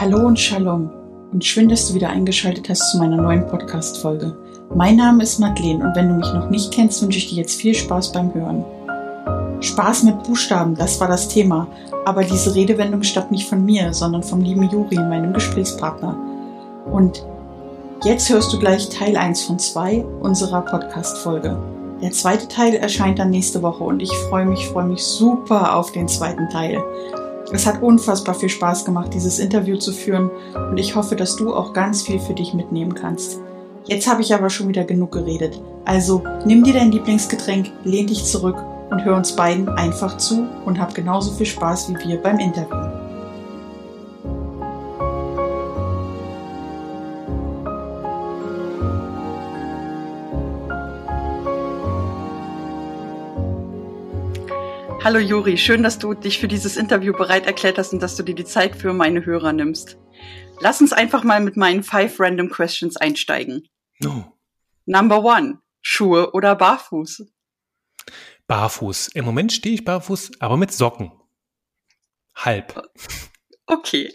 [0.00, 0.88] Hallo und Shalom
[1.30, 4.34] und schön, dass du wieder eingeschaltet hast zu meiner neuen Podcast-Folge.
[4.74, 7.60] Mein Name ist Madeleine und wenn du mich noch nicht kennst, wünsche ich dir jetzt
[7.60, 8.64] viel Spaß beim Hören.
[9.60, 11.66] Spaß mit Buchstaben, das war das Thema,
[12.06, 16.16] aber diese Redewendung stammt nicht von mir, sondern vom lieben Juri, meinem Gesprächspartner.
[16.90, 17.22] Und
[18.02, 21.58] jetzt hörst du gleich Teil 1 von 2 unserer Podcast-Folge.
[22.00, 25.92] Der zweite Teil erscheint dann nächste Woche und ich freue mich, freue mich super auf
[25.92, 26.82] den zweiten Teil.
[27.52, 31.52] Es hat unfassbar viel Spaß gemacht, dieses Interview zu führen und ich hoffe, dass du
[31.52, 33.40] auch ganz viel für dich mitnehmen kannst.
[33.86, 35.60] Jetzt habe ich aber schon wieder genug geredet.
[35.84, 38.56] Also nimm dir dein Lieblingsgetränk, lehn dich zurück
[38.90, 42.89] und hör uns beiden einfach zu und hab genauso viel Spaß wie wir beim Interview.
[55.02, 58.22] Hallo Juri, schön, dass du dich für dieses Interview bereit erklärt hast und dass du
[58.22, 59.96] dir die Zeit für meine Hörer nimmst.
[60.60, 63.66] Lass uns einfach mal mit meinen five random questions einsteigen.
[64.04, 64.24] Oh.
[64.84, 67.24] Number one, Schuhe oder Barfuß?
[68.46, 69.08] Barfuß.
[69.14, 71.10] Im Moment stehe ich barfuß, aber mit Socken.
[72.34, 72.86] Halb.
[73.64, 74.12] Okay.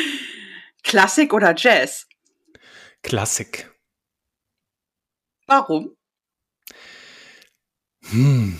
[0.82, 2.08] Klassik oder Jazz?
[3.02, 3.70] Klassik.
[5.46, 5.94] Warum?
[8.10, 8.58] Hm.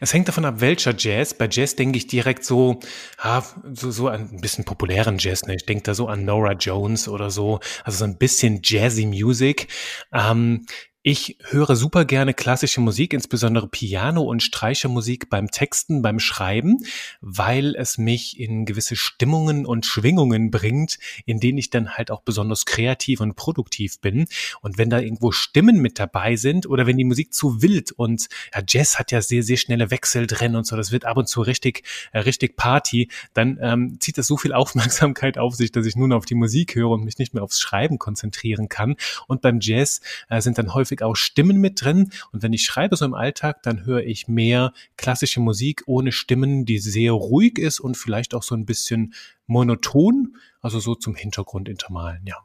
[0.00, 1.34] Es hängt davon ab, welcher Jazz.
[1.34, 2.80] Bei Jazz denke ich direkt so,
[3.18, 5.42] ah, so, so ein bisschen populären Jazz.
[5.44, 5.56] Ne?
[5.56, 7.60] Ich denke da so an Nora Jones oder so.
[7.84, 9.68] Also so ein bisschen Jazzy Music.
[10.12, 10.66] Ähm,
[11.04, 16.84] ich höre super gerne klassische Musik, insbesondere Piano- und Streichermusik beim Texten, beim Schreiben,
[17.20, 22.22] weil es mich in gewisse Stimmungen und Schwingungen bringt, in denen ich dann halt auch
[22.22, 24.26] besonders kreativ und produktiv bin.
[24.60, 28.28] Und wenn da irgendwo Stimmen mit dabei sind oder wenn die Musik zu wild und
[28.54, 31.28] ja, Jazz hat ja sehr, sehr schnelle Wechsel drin und so, das wird ab und
[31.28, 31.82] zu richtig,
[32.12, 36.12] äh, richtig Party, dann ähm, zieht das so viel Aufmerksamkeit auf sich, dass ich nun
[36.12, 38.94] auf die Musik höre und mich nicht mehr aufs Schreiben konzentrieren kann.
[39.26, 42.10] Und beim Jazz äh, sind dann häufig häufig auch Stimmen mit drin.
[42.32, 46.64] Und wenn ich schreibe so im Alltag, dann höre ich mehr klassische Musik ohne Stimmen,
[46.64, 49.14] die sehr ruhig ist und vielleicht auch so ein bisschen
[49.46, 52.36] monoton, also so zum Hintergrund intermalen, ja.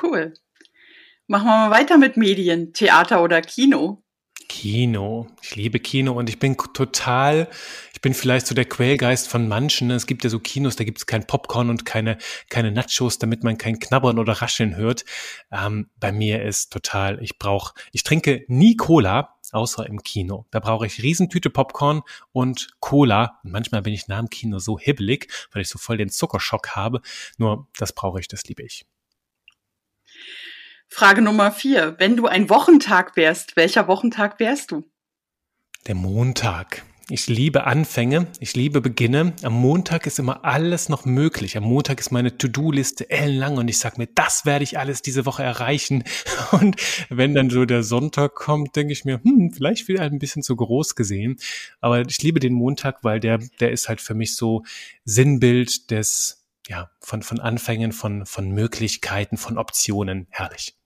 [0.00, 0.34] Cool.
[1.26, 4.02] Machen wir mal weiter mit Medien, Theater oder Kino.
[4.52, 5.28] Kino.
[5.40, 7.48] Ich liebe Kino und ich bin total,
[7.94, 9.90] ich bin vielleicht so der Quälgeist von manchen.
[9.90, 12.18] Es gibt ja so Kinos, da gibt es kein Popcorn und keine,
[12.50, 15.06] keine Nachos, damit man kein Knabbern oder Rascheln hört.
[15.50, 20.44] Ähm, bei mir ist total, ich brauche, ich trinke nie Cola, außer im Kino.
[20.50, 22.02] Da brauche ich Riesentüte Popcorn
[22.32, 23.40] und Cola.
[23.44, 26.76] Und manchmal bin ich nach dem Kino so hibbelig, weil ich so voll den Zuckerschock
[26.76, 27.00] habe.
[27.38, 28.84] Nur das brauche ich, das liebe ich.
[30.94, 31.94] Frage Nummer vier.
[31.96, 34.84] Wenn du ein Wochentag wärst, welcher Wochentag wärst du?
[35.86, 36.84] Der Montag.
[37.08, 39.32] Ich liebe Anfänge, ich liebe Beginne.
[39.42, 41.56] Am Montag ist immer alles noch möglich.
[41.56, 45.24] Am Montag ist meine To-Do-Liste ellenlang und ich sage mir, das werde ich alles diese
[45.24, 46.04] Woche erreichen.
[46.52, 46.76] Und
[47.08, 50.54] wenn dann so der Sonntag kommt, denke ich mir, hm, vielleicht wieder ein bisschen zu
[50.54, 51.38] groß gesehen.
[51.80, 54.62] Aber ich liebe den Montag, weil der, der ist halt für mich so
[55.04, 60.26] Sinnbild des, ja, von, von Anfängen, von, von Möglichkeiten, von Optionen.
[60.30, 60.76] Herrlich.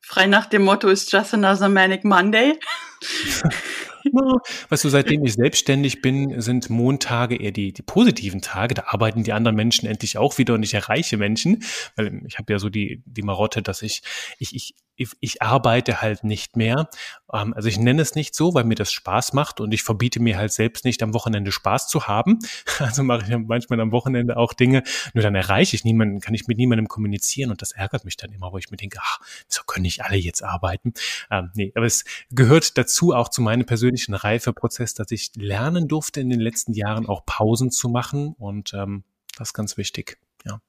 [0.00, 2.58] Frei nach dem Motto ist just another manic Monday.
[4.68, 8.74] weißt du, seitdem ich selbstständig bin, sind Montage eher die, die positiven Tage.
[8.74, 11.62] Da arbeiten die anderen Menschen endlich auch wieder und ich erreiche Menschen.
[11.96, 14.02] Weil ich habe ja so die, die Marotte, dass ich,
[14.38, 14.74] ich, ich
[15.20, 16.88] ich arbeite halt nicht mehr.
[17.32, 20.20] Ähm, also ich nenne es nicht so, weil mir das Spaß macht und ich verbiete
[20.20, 22.38] mir halt selbst nicht am Wochenende Spaß zu haben.
[22.78, 24.82] Also mache ich manchmal am Wochenende auch Dinge,
[25.12, 28.32] nur dann erreiche ich niemanden, kann ich mit niemandem kommunizieren und das ärgert mich dann
[28.32, 29.18] immer, wo ich mir denke, ach,
[29.48, 30.94] wieso können nicht alle jetzt arbeiten?
[31.30, 36.20] Ähm, nee, aber es gehört dazu auch zu meinem persönlichen Reifeprozess, dass ich lernen durfte
[36.20, 39.04] in den letzten Jahren auch Pausen zu machen und ähm,
[39.36, 40.18] das ist ganz wichtig.
[40.44, 40.60] Ja.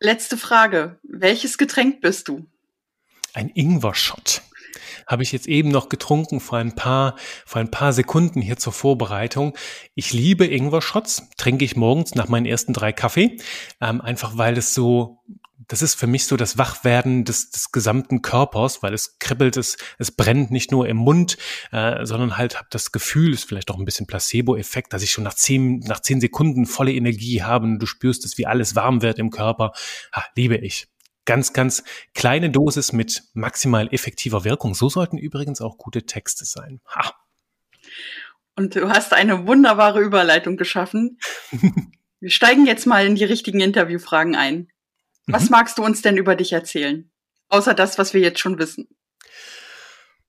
[0.00, 0.98] Letzte Frage.
[1.02, 2.46] Welches Getränk bist du?
[3.34, 4.42] Ein Ingwer-Shot.
[5.06, 7.16] Habe ich jetzt eben noch getrunken vor ein paar,
[7.46, 9.56] vor ein paar Sekunden hier zur Vorbereitung.
[9.94, 13.38] Ich liebe Ingwer-Shots, trinke ich morgens nach meinen ersten drei Kaffee,
[13.80, 15.18] ähm, einfach weil es so
[15.66, 19.76] das ist für mich so das Wachwerden des, des gesamten Körpers, weil es kribbelt, es,
[19.98, 21.36] es brennt nicht nur im Mund,
[21.72, 25.24] äh, sondern halt habe das Gefühl, ist vielleicht auch ein bisschen Placebo-Effekt, dass ich schon
[25.24, 29.02] nach zehn, nach zehn Sekunden volle Energie habe und du spürst es, wie alles warm
[29.02, 29.72] wird im Körper.
[30.12, 30.86] Ha, liebe ich.
[31.24, 31.82] Ganz, ganz
[32.14, 34.74] kleine Dosis mit maximal effektiver Wirkung.
[34.74, 36.80] So sollten übrigens auch gute Texte sein.
[36.86, 37.14] Ha.
[38.56, 41.18] Und du hast eine wunderbare Überleitung geschaffen.
[42.20, 44.68] Wir steigen jetzt mal in die richtigen Interviewfragen ein.
[45.28, 45.50] Was mhm.
[45.50, 47.10] magst du uns denn über dich erzählen?
[47.48, 48.88] Außer das, was wir jetzt schon wissen.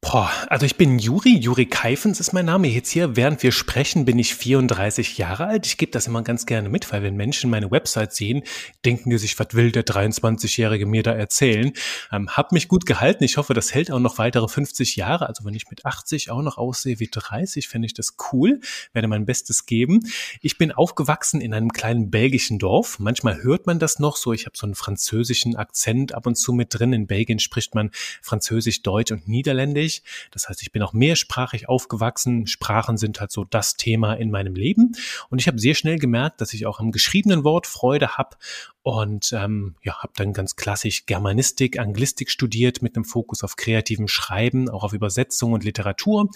[0.01, 2.69] Boah, also ich bin Juri, Juri Keifens ist mein Name.
[2.69, 5.65] Jetzt hier, während wir sprechen, bin ich 34 Jahre alt.
[5.65, 8.43] Ich gebe das immer ganz gerne mit, weil wenn Menschen meine Website sehen,
[8.85, 11.73] denken die sich, was will der 23-Jährige mir da erzählen?
[12.13, 13.25] Ähm, hab mich gut gehalten.
[13.25, 15.27] Ich hoffe, das hält auch noch weitere 50 Jahre.
[15.27, 18.61] Also wenn ich mit 80 auch noch aussehe wie 30, fände ich das cool.
[18.93, 19.99] Werde mein Bestes geben.
[20.39, 22.99] Ich bin aufgewachsen in einem kleinen belgischen Dorf.
[22.99, 24.31] Manchmal hört man das noch so.
[24.31, 26.93] Ich habe so einen französischen Akzent ab und zu mit drin.
[26.93, 27.91] In Belgien spricht man
[28.21, 30.03] Französisch, Deutsch und Niederländisch mehrsprachig.
[30.31, 32.47] Das heißt, ich bin auch mehrsprachig aufgewachsen.
[32.47, 34.93] Sprachen sind halt so das Thema in meinem Leben.
[35.29, 38.37] Und ich habe sehr schnell gemerkt, dass ich auch am geschriebenen Wort Freude habe
[38.81, 44.07] und ähm, ja, habe dann ganz klassisch Germanistik, Anglistik studiert mit einem Fokus auf kreativem
[44.07, 46.29] Schreiben, auch auf Übersetzung und Literatur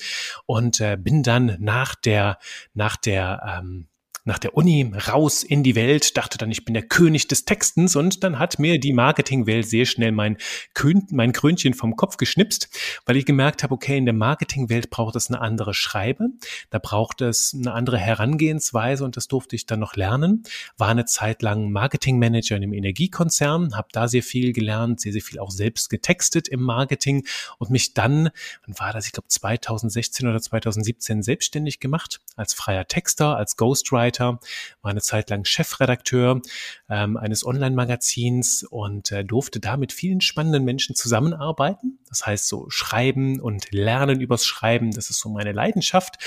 [0.45, 2.37] und äh, bin dann nach der
[2.73, 3.87] nach der ähm,
[4.25, 7.95] nach der Uni raus in die Welt, dachte dann, ich bin der König des Textens
[7.95, 10.37] und dann hat mir die Marketingwelt sehr schnell mein,
[10.73, 12.69] Kön mein Krönchen vom Kopf geschnipst,
[13.05, 16.29] weil ich gemerkt habe, okay, in der Marketingwelt braucht es eine andere Schreibe,
[16.69, 20.43] da braucht es eine andere Herangehensweise und das durfte ich dann noch lernen.
[20.77, 25.21] War eine Zeit lang Marketingmanager in einem Energiekonzern, habe da sehr viel gelernt, sehr, sehr
[25.21, 27.25] viel auch selbst getextet im Marketing
[27.57, 28.29] und mich dann,
[28.65, 34.12] wann war das, ich glaube 2016 oder 2017 selbstständig gemacht als freier Texter, als Ghostwriter
[34.13, 34.39] Mitarbeiter,
[34.81, 36.41] war eine Zeit lang Chefredakteur
[36.89, 41.99] ähm, eines Online-Magazins und äh, durfte da mit vielen spannenden Menschen zusammenarbeiten.
[42.09, 46.17] Das heißt, so Schreiben und Lernen übers Schreiben, das ist so meine Leidenschaft.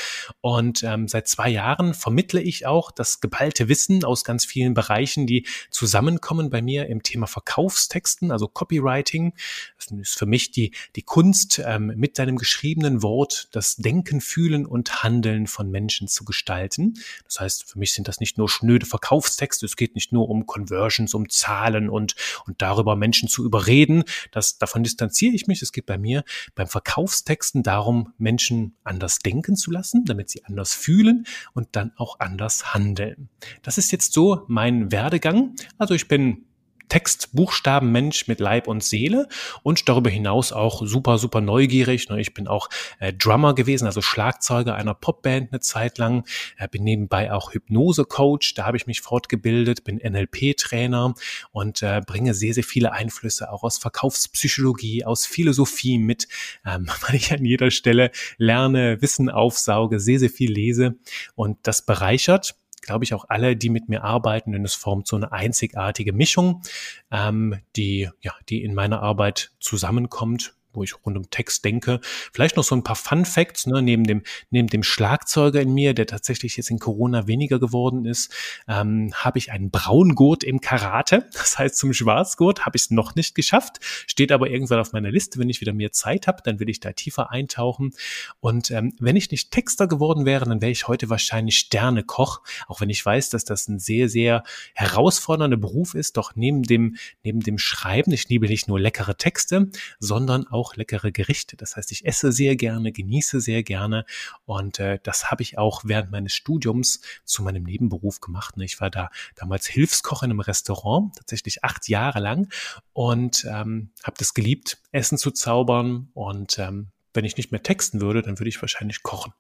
[0.41, 5.27] Und ähm, seit zwei Jahren vermittle ich auch das geballte Wissen aus ganz vielen Bereichen,
[5.27, 9.35] die zusammenkommen bei mir im Thema Verkaufstexten, also Copywriting.
[9.77, 14.67] Das ist für mich die, die Kunst, ähm, mit deinem geschriebenen Wort das Denken, Fühlen
[14.67, 16.95] und Handeln von Menschen zu gestalten.
[17.25, 20.47] Das heißt, für mich sind das nicht nur schnöde Verkaufstexte, es geht nicht nur um
[20.47, 24.05] Conversions, um Zahlen und, und darüber Menschen zu überreden.
[24.33, 25.61] Das, davon distanziere ich mich.
[25.61, 26.25] Es geht bei mir
[26.55, 32.19] beim Verkaufstexten darum, Menschen anders denken zu lassen, damit sie anders fühlen und dann auch
[32.19, 33.29] anders handeln.
[33.63, 35.55] Das ist jetzt so mein Werdegang.
[35.77, 36.46] Also ich bin
[36.89, 39.29] Text, Buchstaben, Mensch mit Leib und Seele
[39.63, 42.09] und darüber hinaus auch super, super neugierig.
[42.09, 42.21] Ne?
[42.21, 42.69] Ich bin auch
[42.99, 46.25] äh, Drummer gewesen, also Schlagzeuger einer Popband eine Zeit lang,
[46.59, 51.15] äh, bin nebenbei auch Hypnose-Coach, da habe ich mich fortgebildet, bin NLP-Trainer
[51.53, 56.29] und äh, bringe sehr, sehr viele Einflüsse auch aus Verkaufspsychologie, aus Philosophie mit,
[56.65, 60.97] ähm, weil ich an jeder Stelle lerne, Wissen aufsauge, sehr, sehr viel lese
[61.35, 62.57] und das bereichert
[62.87, 66.63] glaube ich, auch alle, die mit mir arbeiten, denn es formt so eine einzigartige Mischung,
[67.11, 72.01] ähm, die, ja, die in meiner Arbeit zusammenkommt wo ich rund um Text denke.
[72.33, 75.95] Vielleicht noch so ein paar Fun Facts, ne, neben dem, neben dem Schlagzeuger in mir,
[75.95, 78.33] der tatsächlich jetzt in Corona weniger geworden ist,
[78.69, 81.29] ähm, habe ich einen Braungurt im Karate.
[81.47, 85.11] Das heißt, zum Schwarzgurt habe ich es noch nicht geschafft, steht aber irgendwann auf meiner
[85.11, 85.39] Liste.
[85.39, 87.93] Wenn ich wieder mehr Zeit habe, dann will ich da tiefer eintauchen.
[88.41, 92.81] Und ähm, wenn ich nicht Texter geworden wäre, dann wäre ich heute wahrscheinlich Sternekoch, auch
[92.81, 94.43] wenn ich weiß, dass das ein sehr, sehr
[94.75, 96.17] herausfordernder Beruf ist.
[96.17, 100.75] Doch neben dem, neben dem Schreiben, ich liebe nicht nur leckere Texte, sondern auch auch
[100.75, 101.57] leckere Gerichte.
[101.57, 104.05] Das heißt, ich esse sehr gerne, genieße sehr gerne
[104.45, 108.57] und äh, das habe ich auch während meines Studiums zu meinem Nebenberuf gemacht.
[108.57, 108.65] Ne?
[108.65, 112.53] Ich war da damals Hilfskoch in einem Restaurant, tatsächlich acht Jahre lang
[112.93, 118.01] und ähm, habe das geliebt, Essen zu zaubern und ähm, wenn ich nicht mehr texten
[118.01, 119.33] würde, dann würde ich wahrscheinlich kochen.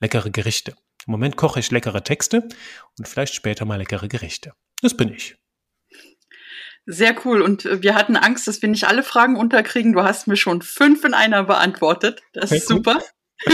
[0.00, 0.72] Leckere Gerichte.
[1.06, 2.48] Im Moment koche ich leckere Texte
[2.98, 4.54] und vielleicht später mal leckere Gerichte.
[4.80, 5.36] Das bin ich.
[6.86, 7.42] Sehr cool.
[7.42, 9.92] Und äh, wir hatten Angst, dass wir nicht alle Fragen unterkriegen.
[9.92, 12.22] Du hast mir schon fünf in einer beantwortet.
[12.32, 13.00] Das ist super.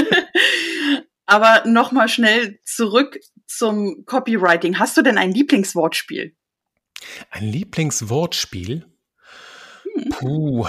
[1.26, 4.78] Aber nochmal schnell zurück zum Copywriting.
[4.78, 6.34] Hast du denn ein Lieblingswortspiel?
[7.30, 8.86] Ein Lieblingswortspiel?
[9.94, 10.08] Hm.
[10.10, 10.66] Puh,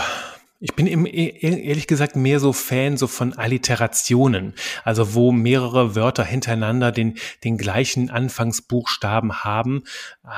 [0.60, 5.32] ich bin im, e, e, ehrlich gesagt mehr so Fan so von Alliterationen, also wo
[5.32, 9.84] mehrere Wörter hintereinander den, den gleichen Anfangsbuchstaben haben.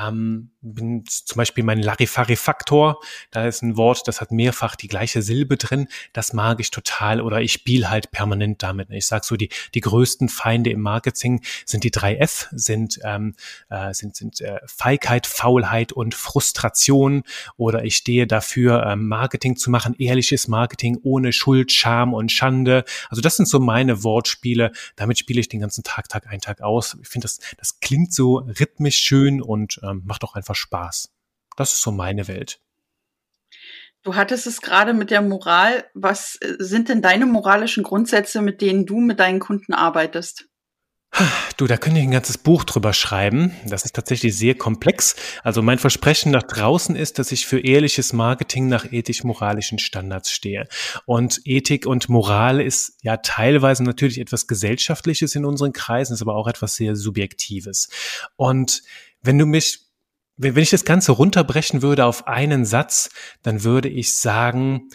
[0.04, 3.00] Ähm, bin zum Beispiel mein Larifarifaktor,
[3.32, 7.22] da ist ein Wort, das hat mehrfach die gleiche Silbe drin, das mag ich total
[7.22, 8.90] oder ich spiele halt permanent damit.
[8.92, 13.36] Ich sag so, die, die größten Feinde im Marketing sind die drei F, sind, ähm,
[13.70, 17.24] äh, sind, sind äh, Feigheit, Faulheit und Frustration
[17.58, 22.84] oder ich stehe dafür, ähm, Marketing zu machen, ehrliches Marketing ohne Schuld, Scham und Schande.
[23.10, 24.72] Also das sind so meine Wortspiele.
[24.96, 26.98] Damit spiele ich den ganzen Tag, Tag ein, Tag aus.
[27.02, 31.12] Ich finde, das, das klingt so rhythmisch schön und ähm, macht auch einfach Spaß.
[31.58, 32.60] Das ist so meine Welt.
[34.04, 35.86] Du hattest es gerade mit der Moral.
[35.94, 40.48] Was äh, sind denn deine moralischen Grundsätze, mit denen du mit deinen Kunden arbeitest?
[41.58, 43.54] Du, da könnte ich ein ganzes Buch drüber schreiben.
[43.68, 45.16] Das ist tatsächlich sehr komplex.
[45.44, 50.68] Also mein Versprechen nach draußen ist, dass ich für ehrliches Marketing nach ethisch-moralischen Standards stehe.
[51.06, 56.36] Und Ethik und Moral ist ja teilweise natürlich etwas Gesellschaftliches in unseren Kreisen, ist aber
[56.36, 57.90] auch etwas sehr Subjektives.
[58.38, 58.82] Und
[59.22, 59.91] wenn du mich
[60.42, 63.10] wenn ich das Ganze runterbrechen würde auf einen Satz,
[63.44, 64.90] dann würde ich sagen,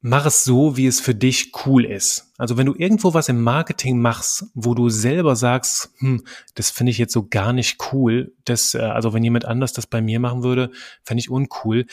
[0.00, 2.32] mach es so, wie es für dich cool ist.
[2.38, 6.92] Also wenn du irgendwo was im Marketing machst, wo du selber sagst, hm, das finde
[6.92, 10.20] ich jetzt so gar nicht cool, das, äh, also wenn jemand anders das bei mir
[10.20, 10.70] machen würde,
[11.02, 11.86] fände ich uncool,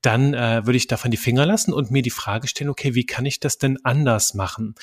[0.00, 3.06] dann äh, würde ich davon die Finger lassen und mir die Frage stellen, okay, wie
[3.06, 4.74] kann ich das denn anders machen?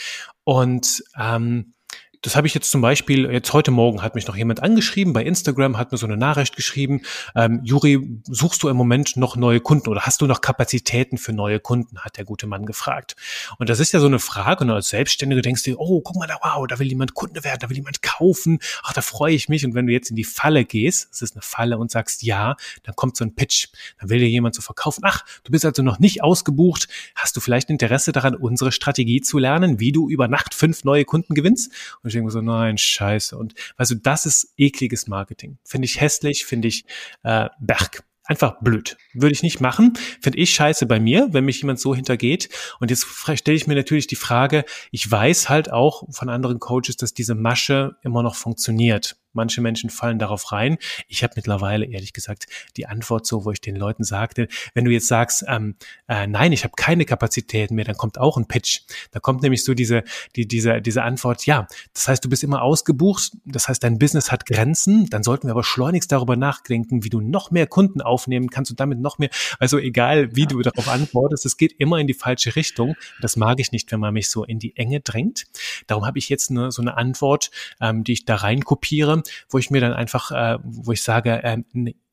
[0.46, 1.74] Und ähm,
[2.22, 5.24] das habe ich jetzt zum Beispiel, jetzt heute Morgen hat mich noch jemand angeschrieben, bei
[5.24, 7.02] Instagram hat mir so eine Nachricht geschrieben,
[7.34, 11.32] ähm, Juri, suchst du im Moment noch neue Kunden oder hast du noch Kapazitäten für
[11.32, 13.16] neue Kunden, hat der gute Mann gefragt.
[13.58, 16.28] Und das ist ja so eine Frage, und als Selbstständige denkst du, oh, guck mal
[16.28, 19.48] da, wow, da will jemand Kunde werden, da will jemand kaufen, ach, da freue ich
[19.48, 19.66] mich.
[19.66, 22.58] Und wenn du jetzt in die Falle gehst, das ist eine Falle und sagst ja,
[22.84, 25.84] dann kommt so ein Pitch, dann will dir jemand so verkaufen, ach, du bist also
[25.84, 30.28] noch nicht ausgebucht, hast du vielleicht Interesse daran, unsere Strategie zu lernen, wie du über
[30.28, 31.72] Nacht fünf neue Kunden gewinnst?
[32.04, 33.38] Und ich denke so, nein, scheiße.
[33.38, 35.58] Und weißt du, das ist ekliges Marketing.
[35.64, 36.86] Finde ich hässlich, finde ich
[37.24, 38.04] äh, Berg.
[38.30, 38.96] Einfach blöd.
[39.14, 39.94] Würde ich nicht machen.
[40.22, 42.50] Finde ich scheiße bei mir, wenn mich jemand so hintergeht.
[42.80, 46.96] Und jetzt stelle ich mir natürlich die Frage, ich weiß halt auch von anderen Coaches,
[46.96, 49.18] dass diese Masche immer noch funktioniert.
[49.34, 50.78] Manche Menschen fallen darauf rein.
[51.08, 54.92] Ich habe mittlerweile, ehrlich gesagt, die Antwort so, wo ich den Leuten sagte, wenn du
[54.92, 55.76] jetzt sagst, ähm,
[56.08, 58.82] äh, nein, ich habe keine Kapazitäten mehr, dann kommt auch ein Pitch.
[59.12, 60.04] Da kommt nämlich so diese,
[60.36, 64.32] die, diese, diese Antwort, ja, das heißt, du bist immer ausgebucht, das heißt, dein Business
[64.32, 68.50] hat Grenzen, dann sollten wir aber schleunigst darüber nachdenken, wie du noch mehr Kunden aufnehmen
[68.50, 72.08] kannst und damit noch mehr, also egal, wie du darauf antwortest, es geht immer in
[72.08, 72.96] die falsche Richtung.
[73.22, 75.46] Das mag ich nicht, wenn man mich so in die Enge drängt.
[75.88, 79.19] Darum habe ich jetzt eine, so eine Antwort, ähm, die ich da rein kopiere
[79.50, 81.58] wo ich mir dann einfach, äh, wo ich sage, äh,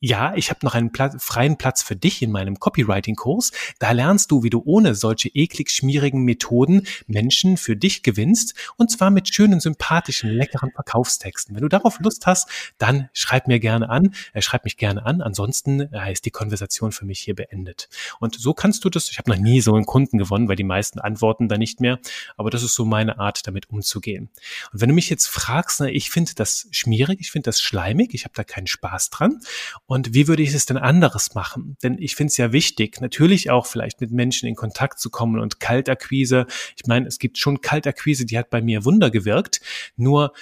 [0.01, 3.53] ja, ich habe noch einen Platz, freien Platz für dich in meinem Copywriting-Kurs.
[3.79, 8.91] Da lernst du, wie du ohne solche eklig schmierigen Methoden Menschen für dich gewinnst und
[8.91, 11.55] zwar mit schönen, sympathischen, leckeren Verkaufstexten.
[11.55, 15.23] Wenn du darauf Lust hast, dann schreib mir gerne an, äh, schreib mich gerne an.
[15.23, 17.89] Ansonsten äh, ist die Konversation für mich hier beendet.
[18.21, 20.65] Und so kannst du das, ich habe noch nie so einen Kunden gewonnen, weil die
[20.65, 21.99] meisten antworten da nicht mehr,
[22.37, 24.29] aber das ist so meine Art, damit umzugehen.
[24.73, 28.13] Und wenn du mich jetzt fragst, na, ich finde das schmierig, ich finde das schleimig,
[28.13, 29.41] ich habe da keinen Spaß dran
[29.87, 31.77] und wie würde ich es denn anderes machen?
[31.83, 35.41] Denn ich finde es ja wichtig, natürlich auch vielleicht mit Menschen in Kontakt zu kommen
[35.41, 36.47] und Kaltakquise.
[36.77, 39.61] Ich meine, es gibt schon Kaltakquise, die hat bei mir Wunder gewirkt.
[39.97, 40.33] Nur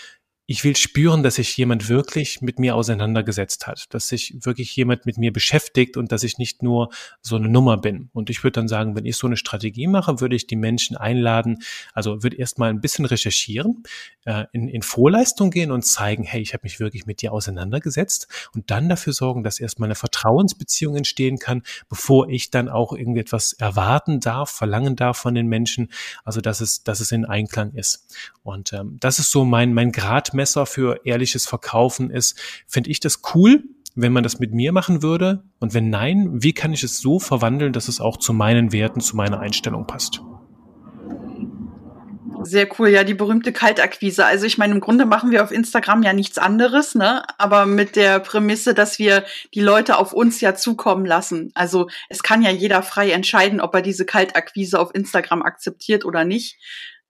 [0.46, 5.06] ich will spüren, dass sich jemand wirklich mit mir auseinandergesetzt hat, dass sich wirklich jemand
[5.06, 6.90] mit mir beschäftigt und dass ich nicht nur
[7.22, 8.10] so eine Nummer bin.
[8.12, 10.98] Und ich würde dann sagen, wenn ich so eine Strategie mache, würde ich die Menschen
[10.98, 11.62] einladen,
[11.94, 13.84] also würde erstmal ein bisschen recherchieren,
[14.26, 18.28] äh, in, in Vorleistung gehen und zeigen, hey, ich habe mich wirklich mit dir auseinandergesetzt
[18.54, 23.20] und dann dafür sorgen, dass erstmal eine Vertrauensbeziehung entstehen kann, bevor ich dann auch irgendwie
[23.20, 25.88] etwas erwarten darf, verlangen darf von den Menschen,
[26.22, 28.14] also dass es, dass es in Einklang ist.
[28.42, 32.98] Und ähm, das ist so mein, mein Grad Gradmesser für ehrliches Verkaufen ist, finde ich
[33.00, 33.62] das cool,
[33.94, 35.44] wenn man das mit mir machen würde?
[35.60, 39.00] Und wenn nein, wie kann ich es so verwandeln, dass es auch zu meinen Werten,
[39.00, 40.20] zu meiner Einstellung passt?
[42.42, 44.26] Sehr cool, ja, die berühmte Kaltakquise.
[44.26, 47.22] Also ich meine, im Grunde machen wir auf Instagram ja nichts anderes, ne?
[47.38, 49.24] Aber mit der Prämisse, dass wir
[49.54, 51.52] die Leute auf uns ja zukommen lassen.
[51.54, 56.24] Also es kann ja jeder frei entscheiden, ob er diese Kaltakquise auf Instagram akzeptiert oder
[56.24, 56.58] nicht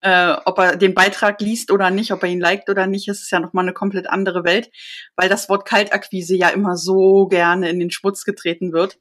[0.04, 3.22] äh, ob er den Beitrag liest oder nicht, ob er ihn liked oder nicht, ist
[3.22, 4.70] es ja nochmal eine komplett andere Welt,
[5.16, 8.98] weil das Wort Kaltakquise ja immer so gerne in den Schmutz getreten wird.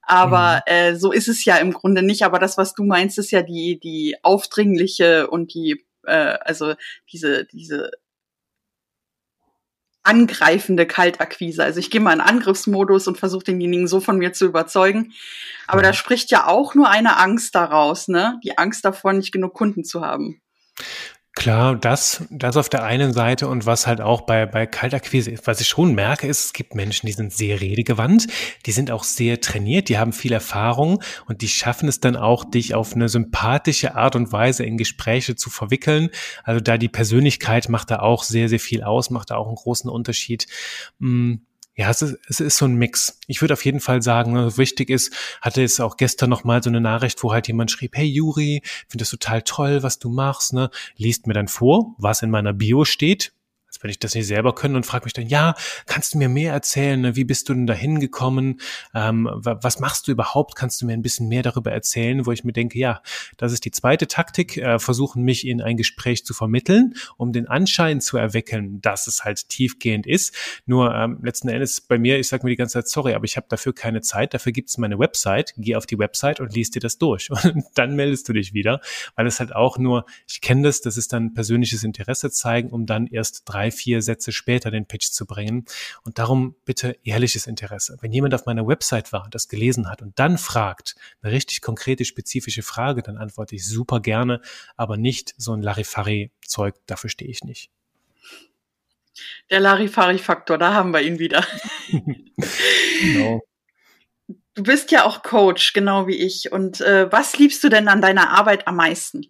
[0.00, 0.72] Aber mhm.
[0.72, 2.24] äh, so ist es ja im Grunde nicht.
[2.24, 6.72] Aber das, was du meinst, ist ja die, die aufdringliche und die, äh, also
[7.12, 7.90] diese, diese
[10.04, 11.64] angreifende Kaltakquise.
[11.64, 15.12] Also ich gehe mal in Angriffsmodus und versuche denjenigen so von mir zu überzeugen.
[15.66, 18.40] Aber da spricht ja auch nur eine Angst daraus, ne?
[18.42, 20.40] Die Angst davor, nicht genug Kunden zu haben.
[21.36, 25.60] Klar, das, das auf der einen Seite und was halt auch bei, bei Kaltakquise was
[25.60, 28.26] ich schon merke, ist, es gibt Menschen, die sind sehr redegewandt,
[28.64, 32.46] die sind auch sehr trainiert, die haben viel Erfahrung und die schaffen es dann auch,
[32.46, 36.08] dich auf eine sympathische Art und Weise in Gespräche zu verwickeln.
[36.42, 39.56] Also da die Persönlichkeit macht da auch sehr, sehr viel aus, macht da auch einen
[39.56, 40.46] großen Unterschied.
[41.00, 41.42] Hm
[41.76, 43.20] ja, es ist, es ist so ein Mix.
[43.26, 46.62] Ich würde auf jeden Fall sagen, ne, wichtig ist, hatte es auch gestern noch mal
[46.62, 50.08] so eine Nachricht, wo halt jemand schrieb, hey Juri, finde das total toll, was du
[50.08, 50.70] machst, ne?
[50.96, 53.32] Liest mir dann vor, was in meiner Bio steht,
[53.76, 55.54] als wenn ich das nicht selber können und frage mich dann, ja,
[55.86, 57.00] kannst du mir mehr erzählen?
[57.00, 57.16] Ne?
[57.16, 58.60] Wie bist du denn da hingekommen?
[58.94, 60.56] Ähm, was machst du überhaupt?
[60.56, 62.26] Kannst du mir ein bisschen mehr darüber erzählen?
[62.26, 63.02] Wo ich mir denke, ja,
[63.36, 67.46] das ist die zweite Taktik, äh, versuchen mich in ein Gespräch zu vermitteln, um den
[67.46, 70.34] Anschein zu erwecken, dass es halt tiefgehend ist.
[70.66, 73.36] Nur ähm, letzten Endes bei mir, ich sage mir die ganze Zeit, sorry, aber ich
[73.36, 76.74] habe dafür keine Zeit, dafür gibt es meine Website, geh auf die Website und liest
[76.74, 77.30] dir das durch.
[77.46, 78.80] Und dann meldest du dich wieder,
[79.14, 82.86] weil es halt auch nur, ich kenne das, das ist dann persönliches Interesse zeigen, um
[82.86, 85.64] dann erst drei, vier Sätze später den Pitch zu bringen.
[86.02, 87.96] Und darum bitte ehrliches Interesse.
[88.00, 91.60] Wenn jemand auf meiner Website war und das gelesen hat und dann fragt, eine richtig
[91.60, 94.40] konkrete, spezifische Frage, dann antworte ich super gerne,
[94.76, 97.70] aber nicht so ein Larifari-Zeug, dafür stehe ich nicht.
[99.50, 101.44] Der Larifari-Faktor, da haben wir ihn wieder.
[103.00, 103.42] genau.
[104.54, 106.50] Du bist ja auch Coach, genau wie ich.
[106.50, 109.26] Und äh, was liebst du denn an deiner Arbeit am meisten?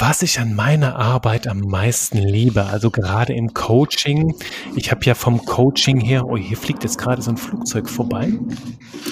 [0.00, 4.32] Was ich an meiner Arbeit am meisten liebe, also gerade im Coaching,
[4.76, 8.32] ich habe ja vom Coaching her, oh, hier fliegt jetzt gerade so ein Flugzeug vorbei.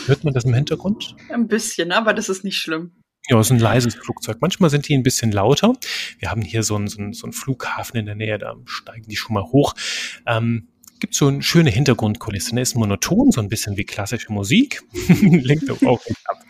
[0.07, 1.17] Hört man das im Hintergrund?
[1.29, 2.93] Ein bisschen, aber das ist nicht schlimm.
[3.29, 4.37] Ja, es ist ein leises Flugzeug.
[4.41, 5.73] Manchmal sind die ein bisschen lauter.
[6.21, 9.09] Wir haben hier so einen, so einen, so einen Flughafen in der Nähe, da steigen
[9.09, 9.75] die schon mal hoch.
[10.25, 10.69] Ähm,
[11.01, 12.55] gibt so eine schöne Hintergrundkulisse.
[12.55, 12.61] Ne?
[12.61, 14.83] Ist monoton, so ein bisschen wie klassische Musik.
[15.21, 16.45] Lenkt auch nicht ab.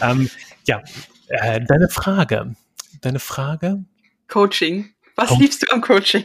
[0.00, 0.28] Ähm,
[0.66, 0.82] ja,
[1.28, 2.56] äh, deine Frage
[3.00, 3.84] deine Frage?
[4.28, 4.90] Coaching.
[5.16, 6.24] Was Com liebst du am Coaching?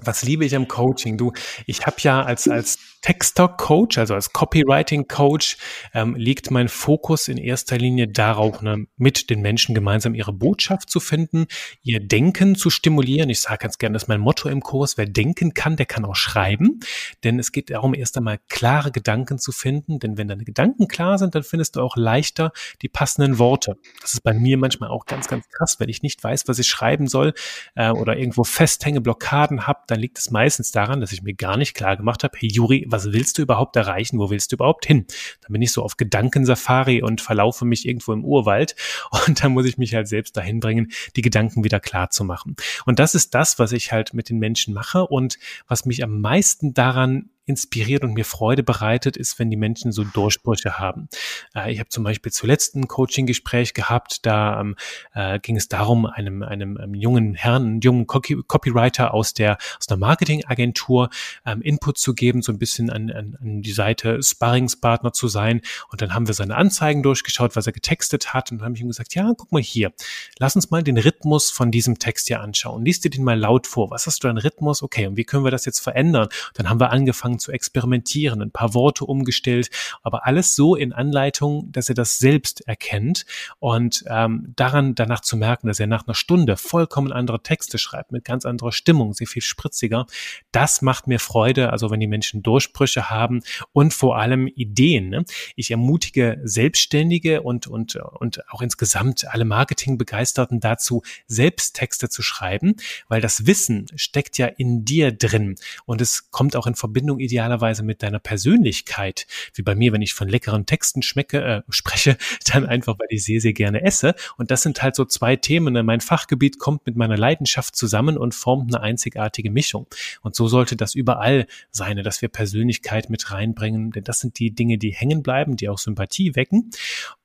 [0.00, 1.18] Was liebe ich am Coaching?
[1.18, 1.32] Du,
[1.66, 5.56] ich habe ja als, als Texter-Coach, also als Copywriting-Coach,
[5.94, 10.90] ähm, liegt mein Fokus in erster Linie darauf, ne, mit den Menschen gemeinsam ihre Botschaft
[10.90, 11.46] zu finden,
[11.82, 13.30] ihr Denken zu stimulieren.
[13.30, 16.04] Ich sage ganz gerne, das ist mein Motto im Kurs, wer denken kann, der kann
[16.04, 16.80] auch schreiben.
[17.24, 19.98] Denn es geht darum, erst einmal klare Gedanken zu finden.
[19.98, 22.52] Denn wenn deine Gedanken klar sind, dann findest du auch leichter
[22.82, 23.76] die passenden Worte.
[24.00, 25.80] Das ist bei mir manchmal auch ganz, ganz krass.
[25.80, 27.34] Wenn ich nicht weiß, was ich schreiben soll
[27.74, 31.56] äh, oder irgendwo festhänge, Blockaden habe, dann liegt es meistens daran, dass ich mir gar
[31.56, 34.18] nicht klar gemacht habe, hey Juri, was willst du überhaupt erreichen?
[34.18, 35.06] Wo willst du überhaupt hin?
[35.42, 38.76] Dann bin ich so auf Gedankensafari und verlaufe mich irgendwo im Urwald
[39.26, 42.56] und dann muss ich mich halt selbst dahin bringen, die Gedanken wieder klar zu machen.
[42.86, 46.20] Und das ist das, was ich halt mit den Menschen mache und was mich am
[46.20, 51.08] meisten daran inspiriert und mir Freude bereitet, ist, wenn die Menschen so Durchbrüche haben.
[51.54, 54.76] Äh, ich habe zum Beispiel zuletzt ein Coaching-Gespräch gehabt, da ähm,
[55.14, 59.58] äh, ging es darum, einem, einem, einem jungen Herrn, einem jungen Copy Copywriter aus der
[59.78, 61.10] aus einer Marketingagentur
[61.46, 65.60] ähm, Input zu geben, so ein bisschen an, an, an die Seite Sparringspartner zu sein.
[65.90, 68.50] Und dann haben wir seine Anzeigen durchgeschaut, was er getextet hat.
[68.50, 69.92] Und dann habe ich ihm gesagt, ja, guck mal hier,
[70.38, 72.84] lass uns mal den Rhythmus von diesem Text hier anschauen.
[72.84, 73.90] Lies dir den mal laut vor.
[73.90, 74.82] Was hast du an Rhythmus?
[74.82, 76.28] Okay, und wie können wir das jetzt verändern?
[76.54, 79.70] Dann haben wir angefangen, angefangen zu experimentieren, ein paar Worte umgestellt,
[80.02, 83.24] aber alles so in Anleitung, dass er das selbst erkennt
[83.60, 88.12] und ähm, daran danach zu merken, dass er nach einer Stunde vollkommen andere Texte schreibt,
[88.12, 90.06] mit ganz anderer Stimmung, sehr viel spritziger,
[90.52, 95.08] das macht mir Freude, also wenn die Menschen Durchbrüche haben und vor allem Ideen.
[95.08, 95.24] Ne?
[95.56, 102.76] Ich ermutige Selbstständige und, und, und auch insgesamt alle Marketingbegeisterten dazu, selbst Texte zu schreiben,
[103.08, 107.82] weil das Wissen steckt ja in dir drin und es kommt auch in Verbindung idealerweise
[107.82, 112.16] mit deiner Persönlichkeit, wie bei mir, wenn ich von leckeren Texten schmecke, äh, spreche,
[112.52, 114.14] dann einfach, weil ich sehr, sehr gerne esse.
[114.36, 115.84] Und das sind halt so zwei Themen.
[115.84, 119.86] Mein Fachgebiet kommt mit meiner Leidenschaft zusammen und formt eine einzigartige Mischung.
[120.22, 124.54] Und so sollte das überall sein, dass wir Persönlichkeit mit reinbringen, denn das sind die
[124.54, 126.70] Dinge, die hängen bleiben, die auch Sympathie wecken.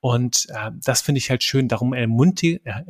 [0.00, 1.68] Und äh, das finde ich halt schön.
[1.68, 2.84] Darum ermutige, er,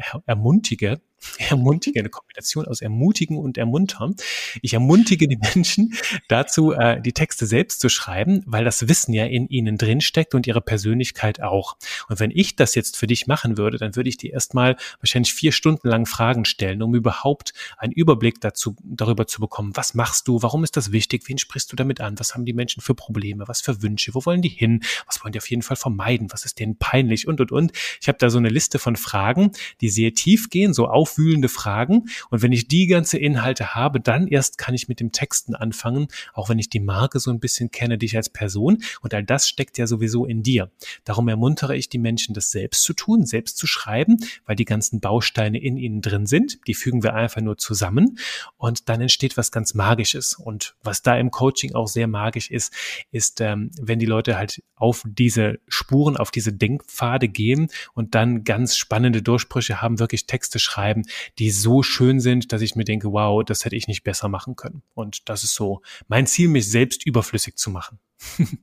[1.38, 4.16] ermutige eine Kombination aus ermutigen und ermuntern.
[4.62, 5.94] Ich ermutige die Menschen
[6.28, 10.34] dazu, äh, die Texte selbst zu schreiben, weil das Wissen ja in ihnen drin steckt
[10.34, 11.76] und ihre Persönlichkeit auch.
[12.08, 15.34] Und wenn ich das jetzt für dich machen würde, dann würde ich dir erstmal wahrscheinlich
[15.34, 20.28] vier Stunden lang Fragen stellen, um überhaupt einen Überblick dazu, darüber zu bekommen, was machst
[20.28, 22.94] du, warum ist das wichtig, wen sprichst du damit an, was haben die Menschen für
[22.94, 26.28] Probleme, was für Wünsche, wo wollen die hin, was wollen die auf jeden Fall vermeiden,
[26.30, 27.72] was ist denen peinlich und, und, und.
[28.00, 31.48] Ich habe da so eine Liste von Fragen, die sehr tief gehen, so auf aufwühlende
[31.48, 32.08] Fragen.
[32.30, 36.08] Und wenn ich die ganze Inhalte habe, dann erst kann ich mit dem Texten anfangen,
[36.32, 38.82] auch wenn ich die Marke so ein bisschen kenne, dich als Person.
[39.00, 40.70] Und all das steckt ja sowieso in dir.
[41.04, 45.00] Darum ermuntere ich die Menschen, das selbst zu tun, selbst zu schreiben, weil die ganzen
[45.00, 46.58] Bausteine in ihnen drin sind.
[46.66, 48.18] Die fügen wir einfach nur zusammen
[48.56, 50.34] und dann entsteht was ganz Magisches.
[50.34, 52.72] Und was da im Coaching auch sehr magisch ist,
[53.10, 58.44] ist, ähm, wenn die Leute halt auf diese Spuren, auf diese Denkpfade gehen und dann
[58.44, 61.03] ganz spannende Durchbrüche haben, wirklich Texte schreiben,
[61.38, 64.56] die so schön sind, dass ich mir denke, wow, das hätte ich nicht besser machen
[64.56, 64.82] können.
[64.94, 67.98] Und das ist so mein Ziel, mich selbst überflüssig zu machen.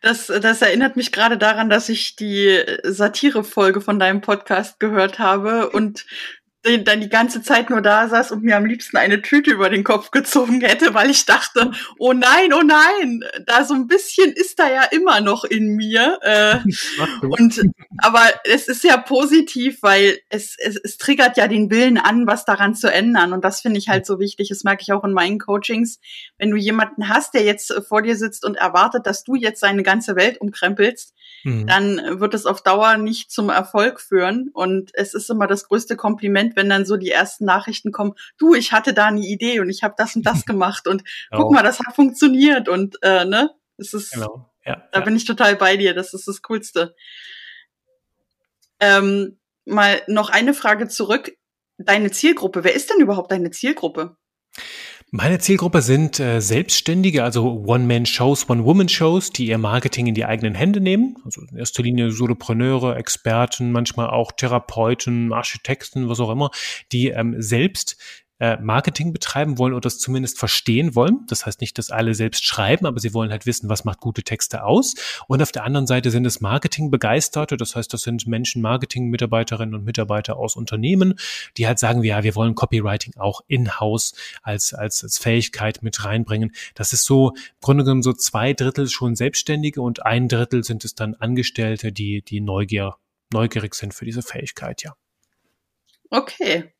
[0.00, 5.70] Das, das erinnert mich gerade daran, dass ich die Satire-Folge von deinem Podcast gehört habe
[5.70, 6.06] und
[6.62, 9.82] dann die ganze Zeit nur da saß und mir am liebsten eine Tüte über den
[9.82, 14.60] Kopf gezogen hätte, weil ich dachte, oh nein, oh nein, da so ein bisschen ist
[14.60, 16.18] da ja immer noch in mir.
[16.22, 16.58] Äh,
[17.26, 17.60] und
[17.98, 22.44] aber es ist ja positiv, weil es, es, es triggert ja den Willen an, was
[22.44, 23.32] daran zu ändern.
[23.32, 24.48] Und das finde ich halt so wichtig.
[24.48, 25.98] Das merke ich auch in meinen Coachings.
[26.38, 29.82] Wenn du jemanden hast, der jetzt vor dir sitzt und erwartet, dass du jetzt seine
[29.82, 31.66] ganze Welt umkrempelst, mhm.
[31.66, 34.50] dann wird es auf Dauer nicht zum Erfolg führen.
[34.52, 38.54] Und es ist immer das größte Kompliment, wenn dann so die ersten Nachrichten kommen, du,
[38.54, 41.44] ich hatte da eine Idee und ich habe das und das gemacht und genau.
[41.44, 44.50] guck mal, das hat funktioniert und äh, ne, es ist, genau.
[44.64, 45.04] ja, da ja.
[45.04, 46.94] bin ich total bei dir, das ist das Coolste.
[48.80, 51.36] Ähm, mal noch eine Frage zurück.
[51.78, 54.16] Deine Zielgruppe, wer ist denn überhaupt deine Zielgruppe?
[55.14, 60.80] Meine Zielgruppe sind äh, Selbstständige, also One-Man-Shows, One-Woman-Shows, die ihr Marketing in die eigenen Hände
[60.80, 61.16] nehmen.
[61.22, 66.50] Also in erster Linie Solopreneure, Experten, manchmal auch Therapeuten, Architekten, was auch immer,
[66.92, 67.98] die ähm, selbst
[68.42, 71.20] äh, Marketing betreiben wollen oder das zumindest verstehen wollen.
[71.28, 74.24] Das heißt nicht, dass alle selbst schreiben, aber sie wollen halt wissen, was macht gute
[74.24, 74.96] Texte aus.
[75.28, 77.56] Und auf der anderen Seite sind es Marketingbegeisterte.
[77.56, 81.14] Das heißt, das sind Menschen, Marketing-Mitarbeiterinnen und Mitarbeiter aus Unternehmen,
[81.56, 86.50] die halt sagen, ja, wir wollen Copywriting auch in-house als, als, als Fähigkeit mit reinbringen.
[86.74, 90.84] Das ist so, im Grunde genommen so zwei Drittel schon Selbstständige und ein Drittel sind
[90.84, 92.96] es dann Angestellte, die, die Neugier,
[93.32, 94.96] neugierig sind für diese Fähigkeit, ja.
[96.10, 96.72] Okay.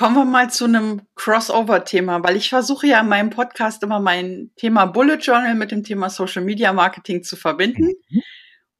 [0.00, 4.50] Kommen wir mal zu einem Crossover-Thema, weil ich versuche ja in meinem Podcast immer mein
[4.56, 7.92] Thema Bullet Journal mit dem Thema Social Media Marketing zu verbinden.
[8.08, 8.22] Mhm.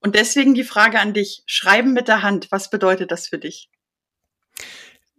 [0.01, 1.43] Und deswegen die Frage an dich.
[1.45, 3.69] Schreiben mit der Hand, was bedeutet das für dich?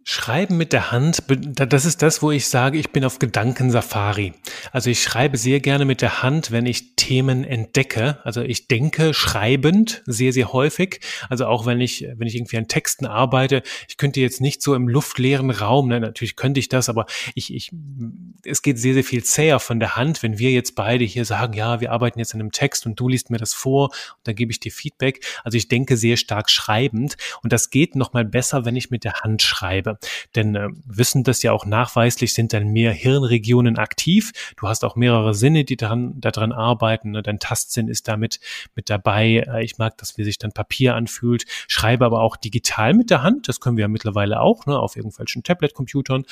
[0.04, 4.34] Schreiben mit der Hand, das ist das, wo ich sage, ich bin auf Gedankensafari.
[4.72, 8.18] Also ich schreibe sehr gerne mit der Hand, wenn ich Themen entdecke.
[8.24, 11.00] Also ich denke schreibend sehr, sehr häufig.
[11.28, 14.74] Also auch wenn ich, wenn ich irgendwie an Texten arbeite, ich könnte jetzt nicht so
[14.74, 17.70] im luftleeren Raum, ne, natürlich könnte ich das, aber ich, ich,
[18.44, 21.52] es geht sehr, sehr viel zäher von der Hand, wenn wir jetzt beide hier sagen,
[21.52, 24.34] ja, wir arbeiten jetzt an einem Text und du liest mir das vor und dann
[24.34, 25.24] gebe ich dir Feedback.
[25.44, 29.20] Also ich denke sehr stark schreibend und das geht nochmal besser, wenn ich mit der
[29.20, 29.91] Hand schreibe.
[30.34, 34.32] Denn äh, wissen das ja auch nachweislich, sind dann mehr Hirnregionen aktiv.
[34.56, 37.12] Du hast auch mehrere Sinne, die daran, daran arbeiten.
[37.12, 37.22] Ne?
[37.22, 38.40] Dein Tastsinn ist damit
[38.74, 39.44] mit dabei.
[39.48, 41.44] Äh, ich mag das, wie sich dann Papier anfühlt.
[41.68, 43.48] Schreibe aber auch digital mit der Hand.
[43.48, 44.78] Das können wir ja mittlerweile auch, ne?
[44.78, 46.24] auf irgendwelchen Tablet-Computern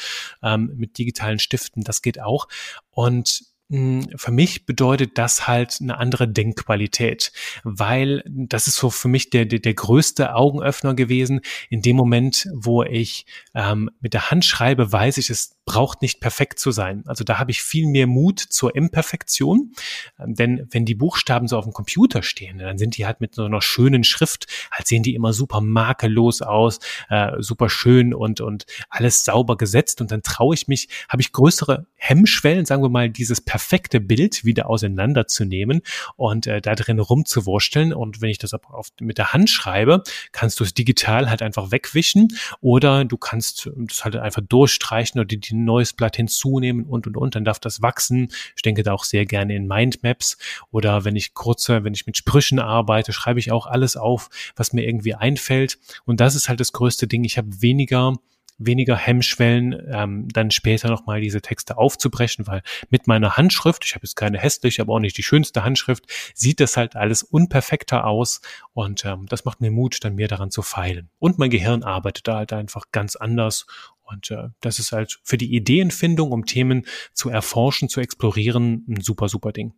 [0.43, 1.83] ähm, mit digitalen Stiften.
[1.83, 2.49] Das geht auch.
[2.91, 9.31] Und für mich bedeutet das halt eine andere Denkqualität, weil das ist so für mich
[9.31, 11.41] der, der, der größte Augenöffner gewesen.
[11.69, 16.19] In dem Moment, wo ich ähm, mit der Hand schreibe, weiß ich, es braucht nicht
[16.19, 17.05] perfekt zu sein.
[17.07, 19.71] Also da habe ich viel mehr Mut zur Imperfektion,
[20.19, 23.37] ähm, denn wenn die Buchstaben so auf dem Computer stehen, dann sind die halt mit
[23.37, 28.41] so einer schönen Schrift, halt sehen die immer super makellos aus, äh, super schön und,
[28.41, 32.89] und alles sauber gesetzt und dann traue ich mich, habe ich größere Hemmschwellen, sagen wir
[32.89, 35.83] mal, dieses perfekte Bild wieder auseinanderzunehmen
[36.17, 37.93] und äh, da drin rumzuwursteln.
[37.93, 40.03] Und wenn ich das auf, mit der Hand schreibe,
[40.33, 45.27] kannst du es digital halt einfach wegwischen oder du kannst das halt einfach durchstreichen oder
[45.27, 48.29] die ein neues Blatt hinzunehmen und und und, dann darf das wachsen.
[48.57, 50.39] Ich denke da auch sehr gerne in Mindmaps
[50.71, 54.73] oder wenn ich kurze, wenn ich mit Sprüchen arbeite, schreibe ich auch alles auf, was
[54.73, 55.79] mir irgendwie einfällt.
[56.05, 57.25] Und das ist halt das größte Ding.
[57.25, 58.15] Ich habe weniger
[58.61, 64.05] weniger Hemmschwellen, ähm, dann später nochmal diese Texte aufzubrechen, weil mit meiner Handschrift, ich habe
[64.05, 68.41] jetzt keine hässliche, aber auch nicht die schönste Handschrift, sieht das halt alles unperfekter aus
[68.73, 71.11] und ähm, das macht mir Mut, dann mehr daran zu feilen.
[71.19, 73.67] Und mein Gehirn arbeitet da halt einfach ganz anders
[74.03, 79.01] und äh, das ist halt für die Ideenfindung, um Themen zu erforschen, zu explorieren, ein
[79.01, 79.75] super, super Ding.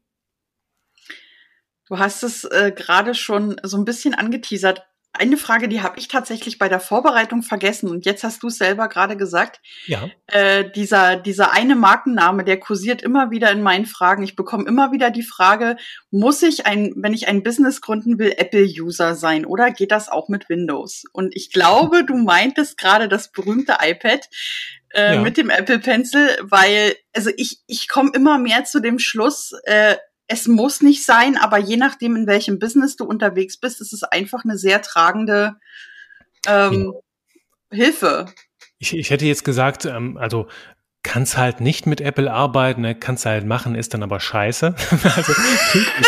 [1.86, 6.08] Du hast es äh, gerade schon so ein bisschen angeteasert eine Frage, die habe ich
[6.08, 9.60] tatsächlich bei der Vorbereitung vergessen und jetzt hast du es selber gerade gesagt.
[9.86, 10.08] Ja.
[10.26, 14.22] Äh, dieser, dieser eine Markenname, der kursiert immer wieder in meinen Fragen.
[14.22, 15.76] Ich bekomme immer wieder die Frage,
[16.10, 20.28] muss ich ein, wenn ich ein Business gründen will, Apple-User sein oder geht das auch
[20.28, 21.04] mit Windows?
[21.12, 24.28] Und ich glaube, du meintest gerade das berühmte iPad.
[24.94, 25.22] Äh, ja.
[25.22, 29.96] mit dem Apple Pencil, weil also ich ich komme immer mehr zu dem Schluss, äh,
[30.32, 34.02] es muss nicht sein, aber je nachdem, in welchem Business du unterwegs bist, ist es
[34.02, 35.56] einfach eine sehr tragende
[36.46, 36.94] ähm,
[37.70, 37.76] ja.
[37.76, 38.26] Hilfe.
[38.78, 40.48] Ich, ich hätte jetzt gesagt, ähm, also
[41.02, 42.94] kannst halt nicht mit Apple arbeiten, ne?
[42.94, 44.74] kannst halt machen, ist dann aber scheiße.
[45.04, 45.32] also,
[45.74, 46.06] ich,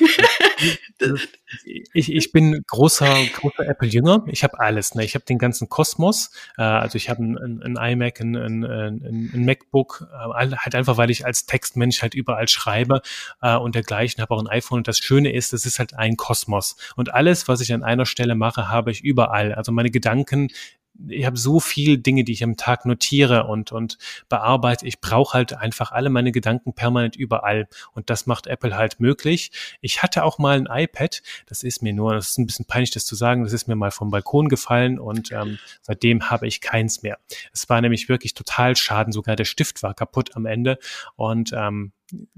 [1.94, 4.24] ich bin großer, großer Apple-Jünger.
[4.28, 4.94] Ich habe alles.
[4.94, 5.04] Ne?
[5.04, 6.30] Ich habe den ganzen Kosmos.
[6.56, 10.08] Äh, also ich habe ein, ein, iMac, ein, ein, ein MacBook.
[10.12, 13.02] Äh, halt einfach, weil ich als Textmensch halt überall schreibe
[13.42, 14.22] äh, und dergleichen.
[14.22, 14.78] Habe auch ein iPhone.
[14.78, 16.76] Und das Schöne ist, es ist halt ein Kosmos.
[16.96, 19.54] Und alles, was ich an einer Stelle mache, habe ich überall.
[19.54, 20.48] Also meine Gedanken
[21.08, 24.86] ich habe so viel Dinge, die ich am Tag notiere und, und bearbeite.
[24.86, 27.68] Ich brauche halt einfach alle meine Gedanken permanent überall.
[27.92, 29.50] Und das macht Apple halt möglich.
[29.80, 32.92] Ich hatte auch mal ein iPad, das ist mir nur, das ist ein bisschen peinlich,
[32.92, 36.60] das zu sagen, das ist mir mal vom Balkon gefallen und ähm, seitdem habe ich
[36.60, 37.18] keins mehr.
[37.52, 40.78] Es war nämlich wirklich total schaden, sogar der Stift war kaputt am Ende.
[41.16, 41.92] Und ähm,